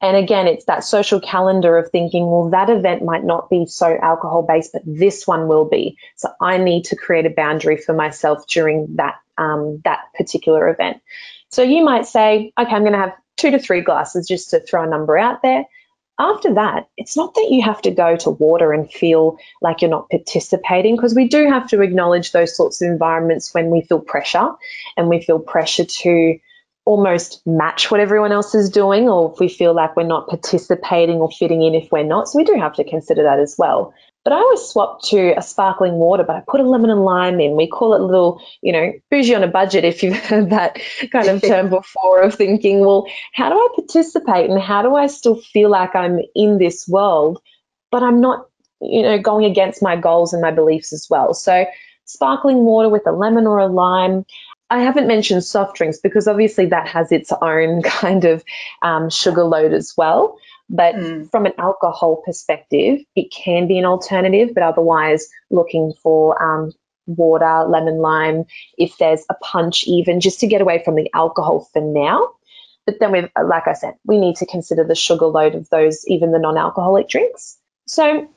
And 0.00 0.16
again, 0.16 0.46
it's 0.46 0.66
that 0.66 0.84
social 0.84 1.20
calendar 1.20 1.76
of 1.76 1.90
thinking, 1.90 2.30
well, 2.30 2.50
that 2.50 2.70
event 2.70 3.04
might 3.04 3.24
not 3.24 3.50
be 3.50 3.66
so 3.66 3.96
alcohol 4.00 4.42
based, 4.42 4.72
but 4.72 4.82
this 4.86 5.26
one 5.26 5.48
will 5.48 5.64
be. 5.64 5.98
So 6.16 6.30
I 6.40 6.58
need 6.58 6.84
to 6.86 6.96
create 6.96 7.26
a 7.26 7.30
boundary 7.30 7.76
for 7.76 7.92
myself 7.92 8.46
during 8.46 8.96
that 8.96 9.16
um, 9.36 9.80
that 9.84 10.00
particular 10.16 10.68
event. 10.68 11.00
So 11.50 11.62
you 11.62 11.84
might 11.84 12.06
say, 12.06 12.52
okay, 12.58 12.70
I'm 12.70 12.82
going 12.82 12.92
to 12.92 12.98
have 12.98 13.14
two 13.36 13.50
to 13.52 13.58
three 13.58 13.80
glasses 13.80 14.26
just 14.28 14.50
to 14.50 14.60
throw 14.60 14.84
a 14.84 14.86
number 14.86 15.16
out 15.16 15.42
there 15.42 15.64
after 16.18 16.54
that, 16.54 16.88
it's 16.96 17.16
not 17.16 17.34
that 17.34 17.48
you 17.50 17.62
have 17.62 17.80
to 17.82 17.92
go 17.92 18.16
to 18.16 18.30
water 18.30 18.72
and 18.72 18.90
feel 18.90 19.38
like 19.62 19.80
you're 19.80 19.90
not 19.90 20.10
participating, 20.10 20.96
because 20.96 21.14
we 21.14 21.28
do 21.28 21.48
have 21.48 21.68
to 21.68 21.80
acknowledge 21.80 22.32
those 22.32 22.56
sorts 22.56 22.82
of 22.82 22.88
environments 22.88 23.54
when 23.54 23.70
we 23.70 23.82
feel 23.82 24.00
pressure 24.00 24.50
and 24.96 25.08
we 25.08 25.22
feel 25.22 25.38
pressure 25.38 25.84
to 25.84 26.38
almost 26.88 27.46
match 27.46 27.90
what 27.90 28.00
everyone 28.00 28.32
else 28.32 28.54
is 28.54 28.70
doing, 28.70 29.10
or 29.10 29.30
if 29.30 29.38
we 29.38 29.46
feel 29.46 29.74
like 29.74 29.94
we're 29.94 30.04
not 30.04 30.26
participating 30.26 31.16
or 31.16 31.30
fitting 31.30 31.62
in 31.62 31.74
if 31.74 31.92
we're 31.92 32.02
not. 32.02 32.28
So 32.28 32.38
we 32.38 32.44
do 32.44 32.54
have 32.54 32.74
to 32.76 32.84
consider 32.84 33.24
that 33.24 33.38
as 33.38 33.56
well. 33.58 33.92
But 34.24 34.32
I 34.32 34.36
always 34.36 34.62
swap 34.62 35.02
to 35.04 35.34
a 35.36 35.42
sparkling 35.42 35.94
water, 35.94 36.24
but 36.24 36.36
I 36.36 36.42
put 36.48 36.60
a 36.60 36.62
lemon 36.62 36.88
and 36.88 37.04
lime 37.04 37.40
in. 37.40 37.56
We 37.56 37.66
call 37.66 37.92
it 37.92 38.00
a 38.00 38.04
little, 38.04 38.40
you 38.62 38.72
know, 38.72 38.90
bougie 39.10 39.34
on 39.34 39.44
a 39.44 39.48
budget, 39.48 39.84
if 39.84 40.02
you've 40.02 40.16
heard 40.30 40.48
that 40.48 40.78
kind 41.12 41.28
of 41.28 41.42
term 41.42 41.68
before, 41.68 42.22
of 42.22 42.34
thinking, 42.34 42.80
well, 42.80 43.06
how 43.34 43.50
do 43.50 43.56
I 43.56 43.68
participate 43.74 44.48
and 44.48 44.58
how 44.60 44.80
do 44.80 44.94
I 44.96 45.08
still 45.08 45.36
feel 45.36 45.68
like 45.68 45.94
I'm 45.94 46.20
in 46.34 46.56
this 46.56 46.88
world, 46.88 47.38
but 47.92 48.02
I'm 48.02 48.22
not, 48.22 48.46
you 48.80 49.02
know, 49.02 49.18
going 49.18 49.44
against 49.44 49.82
my 49.82 49.94
goals 49.94 50.32
and 50.32 50.40
my 50.40 50.52
beliefs 50.52 50.94
as 50.94 51.06
well. 51.10 51.34
So 51.34 51.66
sparkling 52.08 52.64
water 52.64 52.88
with 52.88 53.06
a 53.06 53.12
lemon 53.12 53.46
or 53.46 53.58
a 53.58 53.66
lime. 53.66 54.24
I 54.70 54.80
haven't 54.80 55.06
mentioned 55.06 55.44
soft 55.44 55.76
drinks 55.76 55.98
because 55.98 56.28
obviously 56.28 56.66
that 56.66 56.88
has 56.88 57.10
its 57.12 57.32
own 57.32 57.82
kind 57.84 58.24
of 58.24 58.44
um, 58.82 59.10
sugar 59.10 59.44
load 59.44 59.72
as 59.72 59.94
well. 59.96 60.38
But 60.70 60.96
mm. 60.96 61.30
from 61.30 61.46
an 61.46 61.52
alcohol 61.58 62.22
perspective, 62.24 63.00
it 63.16 63.32
can 63.32 63.68
be 63.68 63.78
an 63.78 63.86
alternative, 63.86 64.50
but 64.52 64.62
otherwise 64.62 65.28
looking 65.50 65.94
for 66.02 66.40
um, 66.42 66.72
water, 67.06 67.64
lemon 67.66 67.98
lime, 67.98 68.44
if 68.76 68.98
there's 68.98 69.24
a 69.30 69.34
punch, 69.34 69.84
even 69.86 70.20
just 70.20 70.40
to 70.40 70.46
get 70.46 70.60
away 70.60 70.82
from 70.84 70.94
the 70.94 71.10
alcohol 71.14 71.68
for 71.72 71.80
now. 71.80 72.32
But 72.84 73.00
then 73.00 73.12
we 73.12 73.20
like 73.42 73.66
I 73.66 73.74
said, 73.74 73.94
we 74.04 74.18
need 74.18 74.36
to 74.36 74.46
consider 74.46 74.84
the 74.84 74.94
sugar 74.94 75.26
load 75.26 75.54
of 75.54 75.68
those, 75.70 76.06
even 76.06 76.32
the 76.32 76.38
non-alcoholic 76.38 77.08
drinks. 77.08 77.58
So 77.86 78.28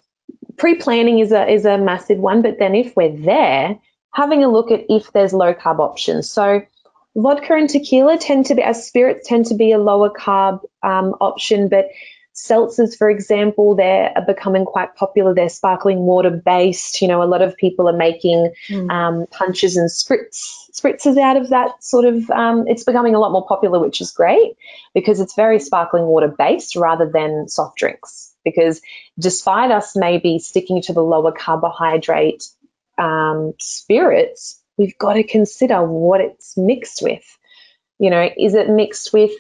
pre-planning 0.58 1.20
is 1.20 1.32
a 1.32 1.48
is 1.48 1.65
a 1.65 1.78
massive 1.78 2.17
one. 2.17 2.41
But 2.41 2.60
then 2.60 2.76
if 2.76 2.96
we're 2.96 3.15
there, 3.15 3.80
having 4.13 4.43
a 4.43 4.52
look 4.52 4.71
at 4.71 4.86
if 4.89 5.12
there's 5.12 5.34
low 5.34 5.54
carb 5.54 5.80
options. 5.80 6.30
So 6.30 6.62
vodka 7.15 7.54
and 7.54 7.69
tequila 7.69 8.17
tend 8.17 8.47
to 8.47 8.56
be 8.56 8.62
as 8.62 8.86
spirits 8.86 9.28
tend 9.28 9.47
to 9.47 9.56
be 9.56 9.71
a 9.71 9.78
lower 9.78 10.10
carb 10.10 10.62
um, 10.84 11.15
option, 11.19 11.69
but 11.69 11.89
Seltzers, 12.34 12.97
for 12.97 13.10
example, 13.10 13.76
they're 13.76 14.13
becoming 14.26 14.63
quite 14.63 14.95
popular. 14.95 15.36
They're 15.36 15.50
sparkling 15.50 16.00
water 16.00 16.30
based. 16.30 17.02
You 17.02 17.10
know, 17.10 17.21
a 17.21 17.26
lot 17.26 17.41
of 17.41 17.58
people 17.58 17.89
are 17.89 17.97
making 17.97 18.54
mm. 18.69 18.89
um, 18.89 19.28
punches 19.32 19.76
and 19.76 19.89
spritz 19.89 20.69
spritzes 20.74 21.19
out 21.19 21.36
of 21.36 21.50
that 21.50 21.84
sort 21.84 22.06
of. 22.06 22.30
Um, 22.32 22.67
it's 22.67 22.86
becoming 22.86 23.15
a 23.15 23.19
lot 23.19 23.34
more 23.34 23.45
popular, 23.45 23.80
which 23.80 24.00
is 24.00 24.12
great 24.12 24.54
because 24.93 25.19
it's 25.19 25.36
very 25.36 25.60
sparkling 25.60 26.06
water 26.06 26.30
based 26.30 26.78
rather 26.78 27.10
than 27.10 27.50
soft 27.50 27.78
drinks. 27.78 28.34
Because 28.45 28.82
despite 29.19 29.69
us 29.69 29.95
maybe 29.95 30.39
sticking 30.39 30.82
to 30.84 30.93
the 30.93 31.04
lower 31.04 31.34
carbohydrate 31.34 32.45
um, 33.02 33.54
spirits, 33.60 34.62
we've 34.78 34.98
got 34.98 35.14
to 35.14 35.24
consider 35.24 35.84
what 35.84 36.22
it's 36.22 36.56
mixed 36.58 37.02
with. 37.02 37.24
You 38.00 38.10
know, 38.10 38.30
is 38.38 38.54
it 38.54 38.70
mixed 38.70 39.14
with 39.14 39.32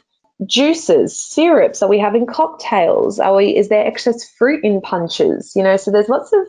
juices, 0.45 1.19
syrups? 1.19 1.81
Are 1.81 1.89
we 1.89 1.99
having 1.99 2.25
cocktails? 2.25 3.19
Are 3.19 3.35
we? 3.35 3.55
Is 3.55 3.69
there 3.69 3.85
excess 3.85 4.29
fruit 4.37 4.63
in 4.63 4.81
punches? 4.81 5.53
You 5.55 5.63
know, 5.63 5.77
so 5.77 5.91
there's 5.91 6.09
lots 6.09 6.33
of 6.33 6.39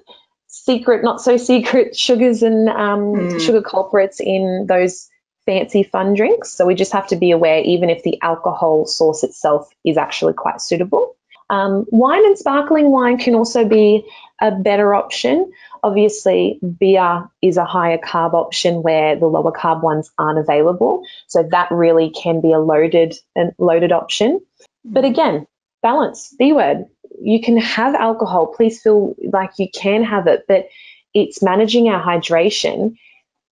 secret, 0.46 1.02
not 1.02 1.20
so 1.20 1.36
secret 1.36 1.96
sugars 1.96 2.42
and 2.42 2.68
um, 2.68 3.14
mm. 3.14 3.40
sugar 3.40 3.62
culprits 3.62 4.20
in 4.20 4.66
those 4.68 5.08
fancy 5.46 5.82
fun 5.82 6.14
drinks. 6.14 6.52
So 6.52 6.66
we 6.66 6.74
just 6.74 6.92
have 6.92 7.08
to 7.08 7.16
be 7.16 7.30
aware, 7.30 7.60
even 7.62 7.90
if 7.90 8.02
the 8.02 8.20
alcohol 8.22 8.86
source 8.86 9.24
itself 9.24 9.68
is 9.84 9.96
actually 9.96 10.34
quite 10.34 10.60
suitable. 10.60 11.16
Um, 11.52 11.84
wine 11.90 12.24
and 12.24 12.38
sparkling 12.38 12.90
wine 12.90 13.18
can 13.18 13.34
also 13.34 13.68
be 13.68 14.06
a 14.40 14.50
better 14.50 14.94
option. 14.94 15.52
Obviously, 15.82 16.58
beer 16.78 17.28
is 17.42 17.58
a 17.58 17.66
higher 17.66 17.98
carb 17.98 18.32
option 18.32 18.82
where 18.82 19.16
the 19.16 19.26
lower 19.26 19.52
carb 19.52 19.82
ones 19.82 20.10
aren't 20.16 20.38
available. 20.38 21.02
So 21.26 21.46
that 21.50 21.70
really 21.70 22.08
can 22.08 22.40
be 22.40 22.52
a 22.52 22.58
loaded 22.58 23.14
and 23.36 23.52
loaded 23.58 23.92
option. 23.92 24.40
But 24.82 25.04
again, 25.04 25.46
balance, 25.82 26.34
B 26.38 26.54
word. 26.54 26.86
You 27.20 27.42
can 27.42 27.58
have 27.58 27.94
alcohol. 27.94 28.46
Please 28.46 28.80
feel 28.80 29.14
like 29.22 29.58
you 29.58 29.68
can 29.70 30.04
have 30.04 30.26
it, 30.28 30.46
but 30.48 30.68
it's 31.12 31.42
managing 31.42 31.90
our 31.90 32.02
hydration, 32.02 32.96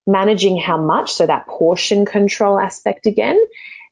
managing 0.07 0.57
how 0.57 0.79
much, 0.79 1.13
so 1.13 1.27
that 1.27 1.47
portion 1.47 2.07
control 2.07 2.59
aspect 2.59 3.05
again, 3.05 3.39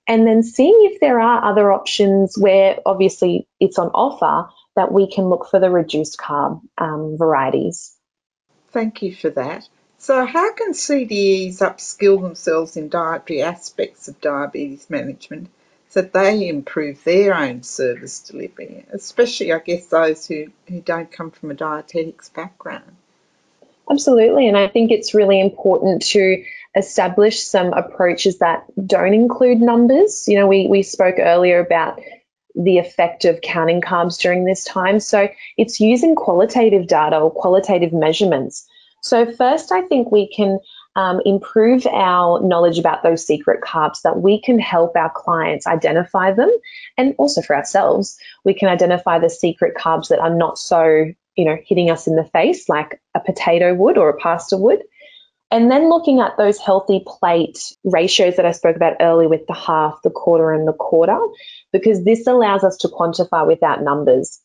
and 0.09 0.27
then 0.27 0.43
seeing 0.43 0.91
if 0.91 1.01
there 1.01 1.21
are 1.21 1.45
other 1.45 1.71
options 1.71 2.37
where 2.37 2.79
obviously 2.87 3.47
it's 3.61 3.79
on 3.79 3.89
offer 3.89 4.51
that 4.75 4.91
we 4.91 5.13
can 5.13 5.29
look 5.29 5.49
for 5.51 5.61
the 5.61 5.71
reduced 5.71 6.19
carb 6.19 6.63
um, 6.79 7.17
varieties. 7.19 7.95
Thank 8.71 9.03
you 9.03 9.15
for 9.15 9.31
that. 9.31 9.69
So, 9.99 10.25
how 10.25 10.53
can 10.55 10.73
CDEs 10.73 11.59
upskill 11.59 12.23
themselves 12.23 12.77
in 12.77 12.89
dietary 12.89 13.43
aspects 13.43 14.09
of 14.09 14.21
diabetes 14.21 14.89
management 14.89 15.51
so 15.89 16.03
that 16.03 16.13
they 16.13 16.49
improve 16.49 17.03
their 17.05 17.35
own 17.35 17.63
service 17.63 18.21
delivery, 18.21 18.87
especially, 18.93 19.53
I 19.53 19.59
guess, 19.59 19.87
those 19.87 20.27
who, 20.27 20.47
who 20.69 20.81
don't 20.81 21.11
come 21.11 21.33
from 21.33 21.51
a 21.51 21.55
dietetics 21.55 22.29
background? 22.29 22.97
Absolutely. 23.91 24.49
And 24.49 24.57
I 24.57 24.69
think 24.69 24.91
it's 24.91 25.15
really 25.15 25.41
important 25.41 26.03
to 26.03 26.45
establish 26.79 27.41
some 27.41 27.73
approaches 27.73 28.39
that 28.39 28.65
don't 28.85 29.15
include 29.15 29.61
numbers. 29.61 30.27
You 30.29 30.39
know, 30.39 30.47
we, 30.47 30.67
we 30.69 30.83
spoke 30.83 31.17
earlier 31.19 31.61
about 31.61 32.01
the 32.55 32.79
effect 32.79 33.25
of 33.25 33.41
counting 33.41 33.81
carbs 33.81 34.19
during 34.21 34.45
this 34.45 34.65
time. 34.65 35.01
So 35.01 35.29
it's 35.57 35.81
using 35.81 36.15
qualitative 36.15 36.87
data 36.87 37.19
or 37.19 37.31
qualitative 37.31 37.93
measurements. 37.93 38.67
So, 39.01 39.31
first, 39.31 39.71
I 39.71 39.83
think 39.83 40.11
we 40.11 40.29
can 40.35 40.59
um, 40.99 41.21
improve 41.25 41.87
our 41.87 42.43
knowledge 42.43 42.81
about 42.81 43.05
those 43.05 43.25
secret 43.25 43.61
carbs 43.63 44.03
that 44.03 44.21
we 44.21 44.41
can 44.41 44.59
help 44.59 44.97
our 44.97 45.11
clients 45.15 45.67
identify 45.69 46.33
them 46.33 46.51
and 46.97 47.15
also 47.19 47.41
for 47.41 47.55
ourselves 47.55 48.19
we 48.45 48.53
can 48.53 48.69
identify 48.69 49.21
the 49.21 49.31
secret 49.31 49.77
carbs 49.77 50.09
that 50.09 50.19
are 50.19 50.35
not 50.35 50.59
so 50.59 51.05
you 51.37 51.45
know 51.45 51.57
hitting 51.65 51.89
us 51.89 52.09
in 52.09 52.17
the 52.17 52.25
face 52.25 52.69
like 52.69 53.01
a 53.15 53.21
potato 53.21 53.73
would 53.75 53.97
or 53.97 54.09
a 54.09 54.19
pasta 54.19 54.57
would 54.57 54.83
and 55.51 55.71
then 55.71 55.89
looking 55.89 56.21
at 56.21 56.37
those 56.37 56.59
healthy 56.59 57.03
plate 57.07 57.73
ratios 57.85 58.37
that 58.37 58.47
I 58.47 58.53
spoke 58.53 58.77
about 58.77 58.97
earlier 59.01 59.29
with 59.29 59.47
the 59.47 59.55
half, 59.55 60.01
the 60.03 60.11
quarter, 60.11 60.53
and 60.53 60.69
the 60.69 60.73
quarter, 60.73 61.19
because 61.73 62.05
this 62.05 62.27
allows 62.27 62.65
us 62.65 62.77
to 62.79 62.89
quantify 62.89 63.47
without 63.47 63.83
numbers. 63.83 64.41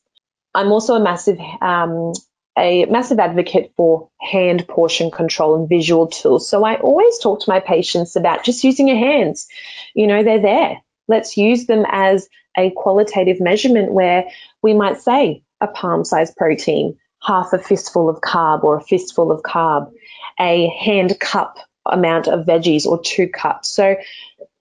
I'm 0.53 0.71
also 0.71 0.95
a 0.95 0.99
massive 0.99 1.39
um, 1.61 2.13
a 2.57 2.85
massive 2.85 3.19
advocate 3.19 3.73
for 3.75 4.09
hand 4.21 4.67
portion 4.67 5.09
control 5.09 5.55
and 5.55 5.67
visual 5.67 6.07
tools. 6.07 6.47
So 6.47 6.63
I 6.63 6.75
always 6.75 7.17
talk 7.19 7.41
to 7.41 7.49
my 7.49 7.59
patients 7.59 8.15
about 8.15 8.43
just 8.43 8.63
using 8.63 8.87
your 8.87 8.97
hands. 8.97 9.47
You 9.95 10.07
know, 10.07 10.23
they're 10.23 10.41
there. 10.41 10.81
Let's 11.07 11.35
use 11.35 11.65
them 11.65 11.85
as 11.89 12.29
a 12.57 12.69
qualitative 12.71 13.41
measurement 13.41 13.91
where 13.91 14.25
we 14.61 14.73
might 14.73 15.01
say 15.01 15.43
a 15.59 15.67
palm 15.67 16.05
sized 16.05 16.35
protein, 16.35 16.97
half 17.25 17.53
a 17.53 17.57
fistful 17.57 18.09
of 18.09 18.21
carb 18.21 18.63
or 18.63 18.77
a 18.77 18.81
fistful 18.81 19.31
of 19.31 19.41
carb, 19.41 19.91
a 20.39 20.67
hand 20.67 21.19
cup 21.19 21.57
amount 21.85 22.27
of 22.27 22.45
veggies 22.45 22.85
or 22.85 23.01
two 23.01 23.27
cups. 23.27 23.69
So 23.69 23.95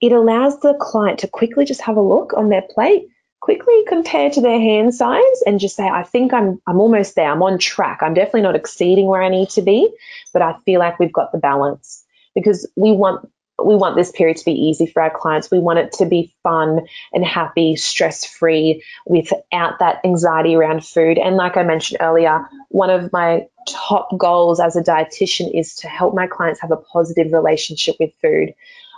it 0.01 0.11
allows 0.11 0.59
the 0.59 0.73
client 0.79 1.19
to 1.19 1.27
quickly 1.27 1.65
just 1.65 1.81
have 1.81 1.97
a 1.97 2.01
look 2.01 2.33
on 2.33 2.49
their 2.49 2.61
plate, 2.61 3.07
quickly 3.39 3.83
compare 3.87 4.29
to 4.29 4.41
their 4.41 4.59
hand 4.59 4.93
size 4.93 5.43
and 5.45 5.59
just 5.59 5.75
say, 5.75 5.87
I 5.87 6.03
think 6.03 6.33
I'm 6.33 6.61
I'm 6.67 6.79
almost 6.79 7.15
there. 7.15 7.31
I'm 7.31 7.43
on 7.43 7.59
track. 7.59 7.99
I'm 8.01 8.13
definitely 8.13 8.41
not 8.41 8.55
exceeding 8.55 9.07
where 9.07 9.21
I 9.21 9.29
need 9.29 9.49
to 9.51 9.61
be, 9.61 9.89
but 10.31 10.41
I 10.41 10.55
feel 10.65 10.79
like 10.79 10.99
we've 10.99 11.13
got 11.13 11.31
the 11.31 11.37
balance 11.37 12.03
because 12.35 12.69
we 12.75 12.91
want 12.91 13.29
we 13.63 13.75
want 13.75 13.95
this 13.95 14.11
period 14.11 14.37
to 14.37 14.45
be 14.45 14.51
easy 14.51 14.85
for 14.87 15.01
our 15.01 15.15
clients. 15.15 15.51
We 15.51 15.59
want 15.59 15.79
it 15.79 15.91
to 15.93 16.05
be 16.05 16.33
fun 16.41 16.87
and 17.11 17.25
happy, 17.25 17.75
stress 17.75 18.25
free, 18.25 18.83
without 19.05 19.79
that 19.79 19.99
anxiety 20.03 20.55
around 20.55 20.85
food. 20.85 21.17
And 21.19 21.35
like 21.35 21.55
I 21.55 21.63
mentioned 21.63 21.99
earlier, 22.01 22.47
one 22.69 22.89
of 22.89 23.13
my 23.13 23.47
top 23.67 24.17
goals 24.17 24.59
as 24.59 24.75
a 24.75 24.81
dietitian 24.81 25.57
is 25.57 25.75
to 25.75 25.87
help 25.87 26.15
my 26.15 26.27
clients 26.27 26.61
have 26.61 26.71
a 26.71 26.77
positive 26.77 27.31
relationship 27.31 27.95
with 27.99 28.11
food. 28.21 28.53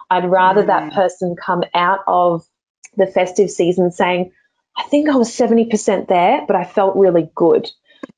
I'd 0.09 0.29
rather 0.29 0.63
mm. 0.63 0.67
that 0.67 0.93
person 0.93 1.35
come 1.35 1.63
out 1.73 1.99
of 2.07 2.45
the 2.95 3.07
festive 3.07 3.49
season 3.49 3.91
saying, 3.91 4.31
I 4.77 4.83
think 4.83 5.09
I 5.09 5.15
was 5.15 5.29
70% 5.29 6.07
there, 6.07 6.45
but 6.47 6.55
I 6.55 6.63
felt 6.63 6.95
really 6.95 7.29
good, 7.35 7.69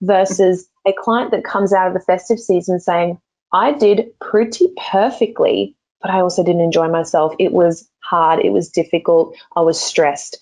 versus 0.02 0.68
a 0.86 0.94
client 0.94 1.32
that 1.32 1.44
comes 1.44 1.74
out 1.74 1.88
of 1.88 1.94
the 1.94 2.00
festive 2.00 2.40
season 2.40 2.80
saying, 2.80 3.20
I 3.52 3.72
did 3.72 4.20
pretty 4.20 4.68
perfectly 4.92 5.77
but 6.02 6.12
I 6.12 6.22
also 6.22 6.44
didn't 6.44 6.62
enjoy 6.62 6.88
myself. 6.90 7.34
It 7.40 7.52
was 7.52 7.90
hard, 8.04 8.44
it 8.44 8.52
was 8.52 8.70
difficult, 8.70 9.36
I 9.56 9.62
was 9.62 9.82
stressed. 9.82 10.40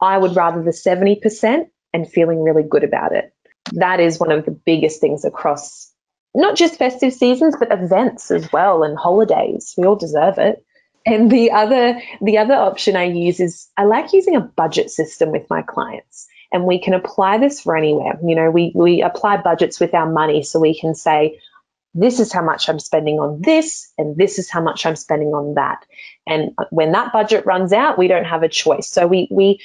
I 0.00 0.16
would 0.16 0.36
rather 0.36 0.62
the 0.62 0.70
70% 0.70 1.66
and 1.92 2.10
feeling 2.10 2.42
really 2.42 2.62
good 2.62 2.84
about 2.84 3.12
it. 3.12 3.32
That 3.72 4.00
is 4.00 4.20
one 4.20 4.30
of 4.30 4.44
the 4.44 4.52
biggest 4.52 5.00
things 5.00 5.24
across 5.24 5.92
not 6.34 6.56
just 6.56 6.76
festive 6.76 7.12
seasons, 7.12 7.56
but 7.58 7.72
events 7.72 8.30
as 8.30 8.50
well 8.52 8.82
and 8.84 8.96
holidays. 8.96 9.74
We 9.76 9.86
all 9.86 9.96
deserve 9.96 10.38
it. 10.38 10.64
And 11.06 11.30
the 11.30 11.52
other 11.52 12.00
the 12.20 12.38
other 12.38 12.54
option 12.54 12.96
I 12.96 13.04
use 13.04 13.40
is 13.40 13.68
I 13.76 13.84
like 13.84 14.12
using 14.12 14.36
a 14.36 14.40
budget 14.40 14.90
system 14.90 15.32
with 15.32 15.48
my 15.48 15.62
clients. 15.62 16.28
And 16.52 16.64
we 16.64 16.80
can 16.80 16.94
apply 16.94 17.38
this 17.38 17.60
for 17.60 17.76
anywhere. 17.76 18.18
You 18.24 18.34
know, 18.34 18.50
we, 18.50 18.72
we 18.74 19.02
apply 19.02 19.38
budgets 19.38 19.80
with 19.80 19.92
our 19.94 20.10
money 20.10 20.42
so 20.42 20.60
we 20.60 20.78
can 20.78 20.94
say, 20.94 21.40
this 21.94 22.20
is 22.20 22.32
how 22.32 22.42
much 22.42 22.68
I'm 22.68 22.78
spending 22.78 23.18
on 23.18 23.40
this, 23.40 23.92
and 23.96 24.16
this 24.16 24.38
is 24.38 24.50
how 24.50 24.60
much 24.60 24.84
I'm 24.84 24.96
spending 24.96 25.28
on 25.28 25.54
that. 25.54 25.84
And 26.26 26.52
uh, 26.58 26.64
when 26.70 26.92
that 26.92 27.12
budget 27.12 27.46
runs 27.46 27.72
out, 27.72 27.98
we 27.98 28.08
don't 28.08 28.24
have 28.24 28.42
a 28.42 28.48
choice. 28.48 28.88
So 28.90 29.06
we 29.06 29.28
we 29.30 29.60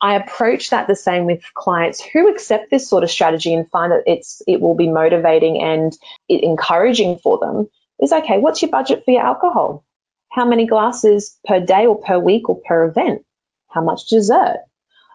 I 0.00 0.14
approach 0.14 0.70
that 0.70 0.86
the 0.86 0.96
same 0.96 1.24
with 1.24 1.42
clients 1.54 2.02
who 2.02 2.28
accept 2.28 2.70
this 2.70 2.88
sort 2.88 3.04
of 3.04 3.10
strategy 3.10 3.54
and 3.54 3.70
find 3.70 3.92
that 3.92 4.02
it's 4.06 4.42
it 4.46 4.60
will 4.60 4.74
be 4.74 4.88
motivating 4.88 5.62
and 5.62 5.96
encouraging 6.28 7.18
for 7.18 7.38
them. 7.38 7.68
Is 8.00 8.12
okay. 8.12 8.38
What's 8.38 8.62
your 8.62 8.70
budget 8.70 9.04
for 9.04 9.12
your 9.12 9.22
alcohol? 9.22 9.84
How 10.30 10.44
many 10.44 10.66
glasses 10.66 11.36
per 11.46 11.60
day 11.60 11.86
or 11.86 12.00
per 12.00 12.18
week 12.18 12.48
or 12.48 12.60
per 12.60 12.84
event? 12.84 13.24
How 13.68 13.82
much 13.82 14.08
dessert? 14.08 14.58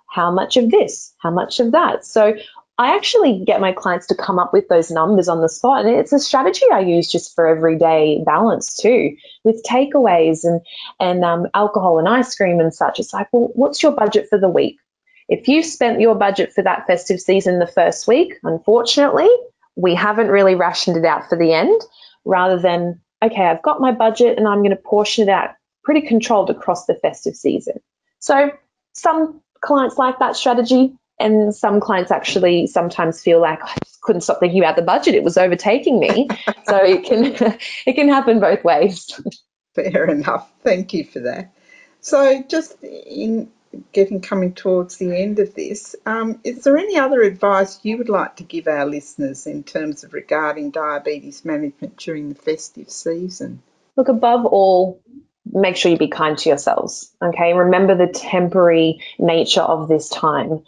How 0.10 0.32
much 0.32 0.58
of 0.58 0.70
this? 0.70 1.14
How 1.18 1.32
much 1.32 1.60
of 1.60 1.72
that? 1.72 2.06
So 2.06 2.36
I 2.80 2.96
actually 2.96 3.44
get 3.46 3.62
my 3.62 3.72
clients 3.72 4.08
to 4.08 4.16
come 4.16 4.40
up 4.40 4.52
with 4.52 4.68
those 4.68 4.90
numbers 4.90 5.30
on 5.30 5.42
the 5.42 5.50
spot. 5.50 5.86
And 5.86 5.96
it's 5.96 6.12
a 6.12 6.20
strategy 6.20 6.66
I 6.72 6.80
use 6.80 7.12
just 7.12 7.36
for 7.36 7.48
everyday 7.48 8.24
balance 8.26 8.76
too, 8.76 9.16
with 9.44 9.64
takeaways 9.64 10.44
and, 10.44 10.62
and 11.00 11.24
um, 11.24 11.48
alcohol 11.54 12.00
and 12.00 12.10
ice 12.10 12.36
cream 12.36 12.60
and 12.60 12.74
such. 12.74 13.00
It's 13.00 13.14
like, 13.14 13.28
well, 13.32 13.52
what's 13.54 13.84
your 13.84 13.92
budget 13.92 14.28
for 14.28 14.40
the 14.40 14.50
week? 14.50 14.78
If 15.30 15.48
you've 15.48 15.66
spent 15.66 16.02
your 16.02 16.16
budget 16.16 16.52
for 16.52 16.64
that 16.64 16.88
festive 16.88 17.20
season 17.20 17.60
the 17.60 17.68
first 17.68 18.08
week, 18.08 18.40
unfortunately, 18.44 19.30
we 19.76 19.94
haven't 19.96 20.28
really 20.28 20.56
rationed 20.56 20.98
it 20.98 21.06
out 21.06 21.30
for 21.30 21.38
the 21.38 21.54
end 21.54 21.80
rather 22.26 22.60
than, 22.60 23.00
okay, 23.24 23.46
I've 23.46 23.62
got 23.62 23.82
my 23.82 23.92
budget 23.92 24.38
and 24.38 24.48
I'm 24.48 24.60
going 24.60 24.72
to 24.72 24.76
portion 24.76 25.28
it 25.28 25.32
out 25.32 25.52
pretty 25.84 26.02
controlled 26.02 26.50
across 26.50 26.86
the 26.86 26.96
festive 26.96 27.36
season. 27.36 27.80
So 28.20 28.52
some 28.94 29.42
clients 29.62 29.98
like 29.98 30.20
that 30.20 30.36
strategy, 30.36 30.94
and 31.20 31.54
some 31.54 31.80
clients 31.80 32.12
actually 32.12 32.68
sometimes 32.68 33.22
feel 33.22 33.40
like 33.40 33.62
I 33.64 33.76
just 33.84 34.02
couldn't 34.02 34.22
stop 34.22 34.40
thinking 34.40 34.60
about 34.60 34.76
the 34.76 34.82
budget; 34.82 35.16
it 35.16 35.24
was 35.24 35.38
overtaking 35.38 36.00
me. 36.00 36.28
so 36.66 36.78
it 36.78 37.06
can 37.06 37.58
it 37.86 37.94
can 37.94 38.10
happen 38.10 38.40
both 38.40 38.64
ways. 38.64 39.20
Fair 39.76 40.06
enough. 40.06 40.52
Thank 40.64 40.94
you 40.94 41.04
for 41.04 41.22
that. 41.22 41.54
So 42.02 42.44
just 42.44 42.84
in 42.84 43.52
getting 43.92 44.22
coming 44.22 44.54
towards 44.54 44.98
the 44.98 45.20
end 45.20 45.40
of 45.40 45.56
this, 45.56 45.96
um, 46.06 46.40
is 46.44 46.64
there 46.64 46.78
any 46.78 46.98
other 46.98 47.22
advice 47.22 47.80
you 47.82 47.98
would 47.98 48.10
like 48.10 48.36
to 48.36 48.44
give 48.44 48.68
our 48.68 48.86
listeners 48.86 49.48
in 49.48 49.64
terms 49.64 50.04
of 50.04 50.14
regarding 50.14 50.70
diabetes 50.72 51.44
management 51.44 51.98
during 51.98 52.30
the 52.30 52.36
festive 52.36 52.90
season? 52.90 53.64
Look, 53.96 54.10
above 54.10 54.46
all, 54.46 55.02
make 55.46 55.76
sure 55.76 55.92
you 55.92 55.98
be 55.98 56.08
kind 56.08 56.38
to 56.38 56.50
yourselves. 56.50 57.12
Okay, 57.22 57.54
remember 57.54 57.96
the 57.96 58.12
temporary 58.12 59.02
nature 59.18 59.62
of 59.62 59.88
this 59.88 60.10
time 60.10 60.64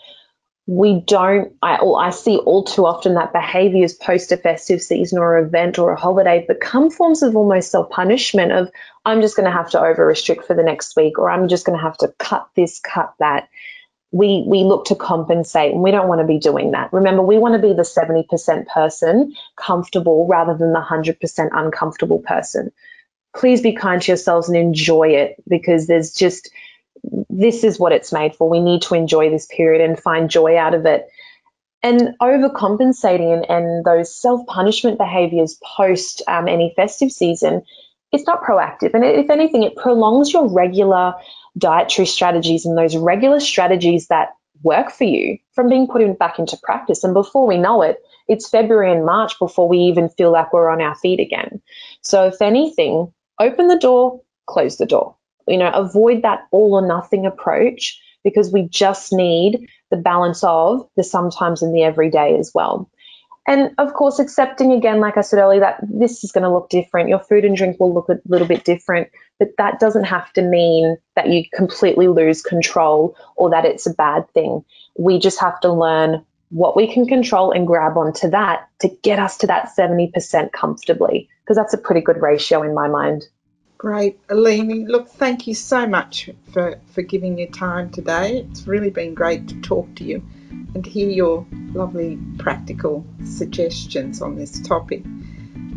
we 0.67 0.99
don't 1.01 1.53
I, 1.61 1.75
I 1.75 2.09
see 2.09 2.37
all 2.37 2.63
too 2.63 2.85
often 2.85 3.13
that 3.15 3.33
behaviors 3.33 3.93
post 3.93 4.31
a 4.31 4.37
festive 4.37 4.81
season 4.81 5.19
or 5.19 5.37
event 5.37 5.77
or 5.77 5.91
a 5.91 5.99
holiday 5.99 6.43
become 6.47 6.89
forms 6.89 7.21
of 7.21 7.35
almost 7.35 7.69
self-punishment 7.69 8.51
of 8.51 8.71
i'm 9.05 9.21
just 9.21 9.35
going 9.35 9.45
to 9.45 9.51
have 9.51 9.69
to 9.71 9.79
over 9.79 10.05
restrict 10.05 10.45
for 10.45 10.55
the 10.55 10.63
next 10.63 10.95
week 10.95 11.19
or 11.19 11.29
i'm 11.29 11.47
just 11.47 11.65
going 11.65 11.77
to 11.77 11.83
have 11.83 11.97
to 11.97 12.13
cut 12.17 12.49
this 12.55 12.79
cut 12.79 13.13
that. 13.19 13.49
We 14.11 14.45
we 14.47 14.63
look 14.63 14.85
to 14.85 14.95
compensate 14.95 15.73
and 15.73 15.81
we 15.81 15.91
don't 15.91 16.07
want 16.07 16.21
to 16.21 16.27
be 16.27 16.39
doing 16.39 16.71
that. 16.71 16.93
Remember 16.93 17.21
we 17.21 17.37
want 17.37 17.55
to 17.55 17.67
be 17.67 17.73
the 17.73 17.81
70% 17.81 18.67
person 18.67 19.33
comfortable 19.57 20.25
rather 20.27 20.55
than 20.55 20.71
the 20.71 20.79
100% 20.79 21.49
uncomfortable 21.51 22.19
person. 22.19 22.71
Please 23.35 23.61
be 23.61 23.73
kind 23.73 24.01
to 24.01 24.11
yourselves 24.11 24.47
and 24.47 24.57
enjoy 24.57 25.09
it 25.09 25.43
because 25.49 25.87
there's 25.87 26.13
just 26.13 26.49
this 27.29 27.63
is 27.63 27.79
what 27.79 27.91
it's 27.91 28.11
made 28.11 28.35
for. 28.35 28.49
We 28.49 28.59
need 28.59 28.83
to 28.83 28.95
enjoy 28.95 29.29
this 29.29 29.45
period 29.45 29.81
and 29.81 29.99
find 29.99 30.29
joy 30.29 30.57
out 30.57 30.73
of 30.73 30.85
it. 30.85 31.07
And 31.83 32.15
overcompensating 32.21 33.33
and, 33.33 33.49
and 33.49 33.85
those 33.85 34.15
self 34.15 34.45
punishment 34.47 34.97
behaviors 34.97 35.59
post 35.63 36.23
um, 36.27 36.47
any 36.47 36.73
festive 36.75 37.11
season, 37.11 37.63
it's 38.11 38.25
not 38.25 38.43
proactive. 38.43 38.93
And 38.93 39.03
if 39.03 39.29
anything, 39.29 39.63
it 39.63 39.75
prolongs 39.75 40.33
your 40.33 40.49
regular 40.49 41.13
dietary 41.57 42.07
strategies 42.07 42.65
and 42.65 42.77
those 42.77 42.97
regular 42.97 43.39
strategies 43.39 44.07
that 44.07 44.29
work 44.63 44.91
for 44.91 45.03
you 45.03 45.37
from 45.53 45.69
being 45.69 45.87
put 45.87 46.01
in, 46.01 46.15
back 46.15 46.39
into 46.39 46.57
practice. 46.63 47.03
And 47.03 47.13
before 47.13 47.45
we 47.45 47.57
know 47.57 47.81
it, 47.81 48.01
it's 48.27 48.49
February 48.49 48.91
and 48.91 49.05
March 49.05 49.37
before 49.37 49.67
we 49.67 49.77
even 49.77 50.09
feel 50.09 50.31
like 50.31 50.53
we're 50.53 50.69
on 50.69 50.81
our 50.81 50.95
feet 50.95 51.19
again. 51.19 51.61
So, 52.01 52.25
if 52.25 52.41
anything, 52.41 53.13
open 53.39 53.67
the 53.67 53.77
door, 53.77 54.21
close 54.47 54.77
the 54.77 54.87
door 54.87 55.15
you 55.47 55.57
know, 55.57 55.69
avoid 55.69 56.23
that 56.23 56.47
all 56.51 56.73
or 56.73 56.87
nothing 56.87 57.25
approach 57.25 58.01
because 58.23 58.51
we 58.51 58.67
just 58.67 59.13
need 59.13 59.67
the 59.91 59.97
balance 59.97 60.43
of 60.43 60.89
the 60.95 61.03
sometimes 61.03 61.61
and 61.61 61.75
the 61.75 61.83
everyday 61.83 62.37
as 62.37 62.51
well. 62.53 62.89
And 63.47 63.71
of 63.77 63.93
course, 63.93 64.17
accepting 64.17 64.71
again, 64.71 64.99
like 64.99 65.17
I 65.17 65.21
said 65.21 65.39
earlier, 65.39 65.59
that 65.59 65.79
this 65.83 66.23
is 66.23 66.31
going 66.31 66.43
to 66.43 66.51
look 66.51 66.69
different. 66.69 67.09
Your 67.09 67.19
food 67.19 67.45
and 67.45 67.55
drink 67.55 67.79
will 67.79 67.93
look 67.93 68.09
a 68.09 68.19
little 68.25 68.47
bit 68.47 68.63
different, 68.63 69.09
but 69.37 69.49
that 69.59 69.79
doesn't 69.79 70.05
have 70.05 70.33
to 70.33 70.41
mean 70.41 70.97
that 71.15 71.29
you 71.29 71.43
completely 71.53 72.07
lose 72.07 72.41
control 72.41 73.15
or 73.35 73.51
that 73.51 73.65
it's 73.65 73.85
a 73.85 73.93
bad 73.93 74.27
thing. 74.31 74.65
We 74.97 75.19
just 75.19 75.39
have 75.41 75.59
to 75.59 75.71
learn 75.71 76.25
what 76.49 76.75
we 76.75 76.91
can 76.91 77.05
control 77.05 77.51
and 77.51 77.67
grab 77.67 77.97
onto 77.97 78.29
that 78.31 78.67
to 78.79 78.89
get 79.03 79.19
us 79.19 79.37
to 79.37 79.47
that 79.47 79.69
70% 79.77 80.51
comfortably, 80.51 81.29
because 81.43 81.57
that's 81.57 81.73
a 81.73 81.79
pretty 81.79 82.01
good 82.01 82.21
ratio 82.21 82.63
in 82.63 82.73
my 82.73 82.87
mind. 82.87 83.27
Great. 83.85 84.27
Eleni, 84.29 84.87
look, 84.87 85.09
thank 85.09 85.45
you 85.45 85.53
so 85.53 85.85
much 85.85 86.31
for, 86.51 86.81
for 86.87 87.03
giving 87.03 87.37
your 87.37 87.49
time 87.49 87.91
today. 87.91 88.39
It's 88.49 88.65
really 88.65 88.89
been 88.89 89.13
great 89.13 89.47
to 89.49 89.61
talk 89.61 89.93
to 89.97 90.03
you 90.03 90.23
and 90.73 90.83
hear 90.83 91.07
your 91.07 91.45
lovely 91.51 92.17
practical 92.39 93.05
suggestions 93.23 94.23
on 94.23 94.37
this 94.37 94.59
topic. 94.59 95.03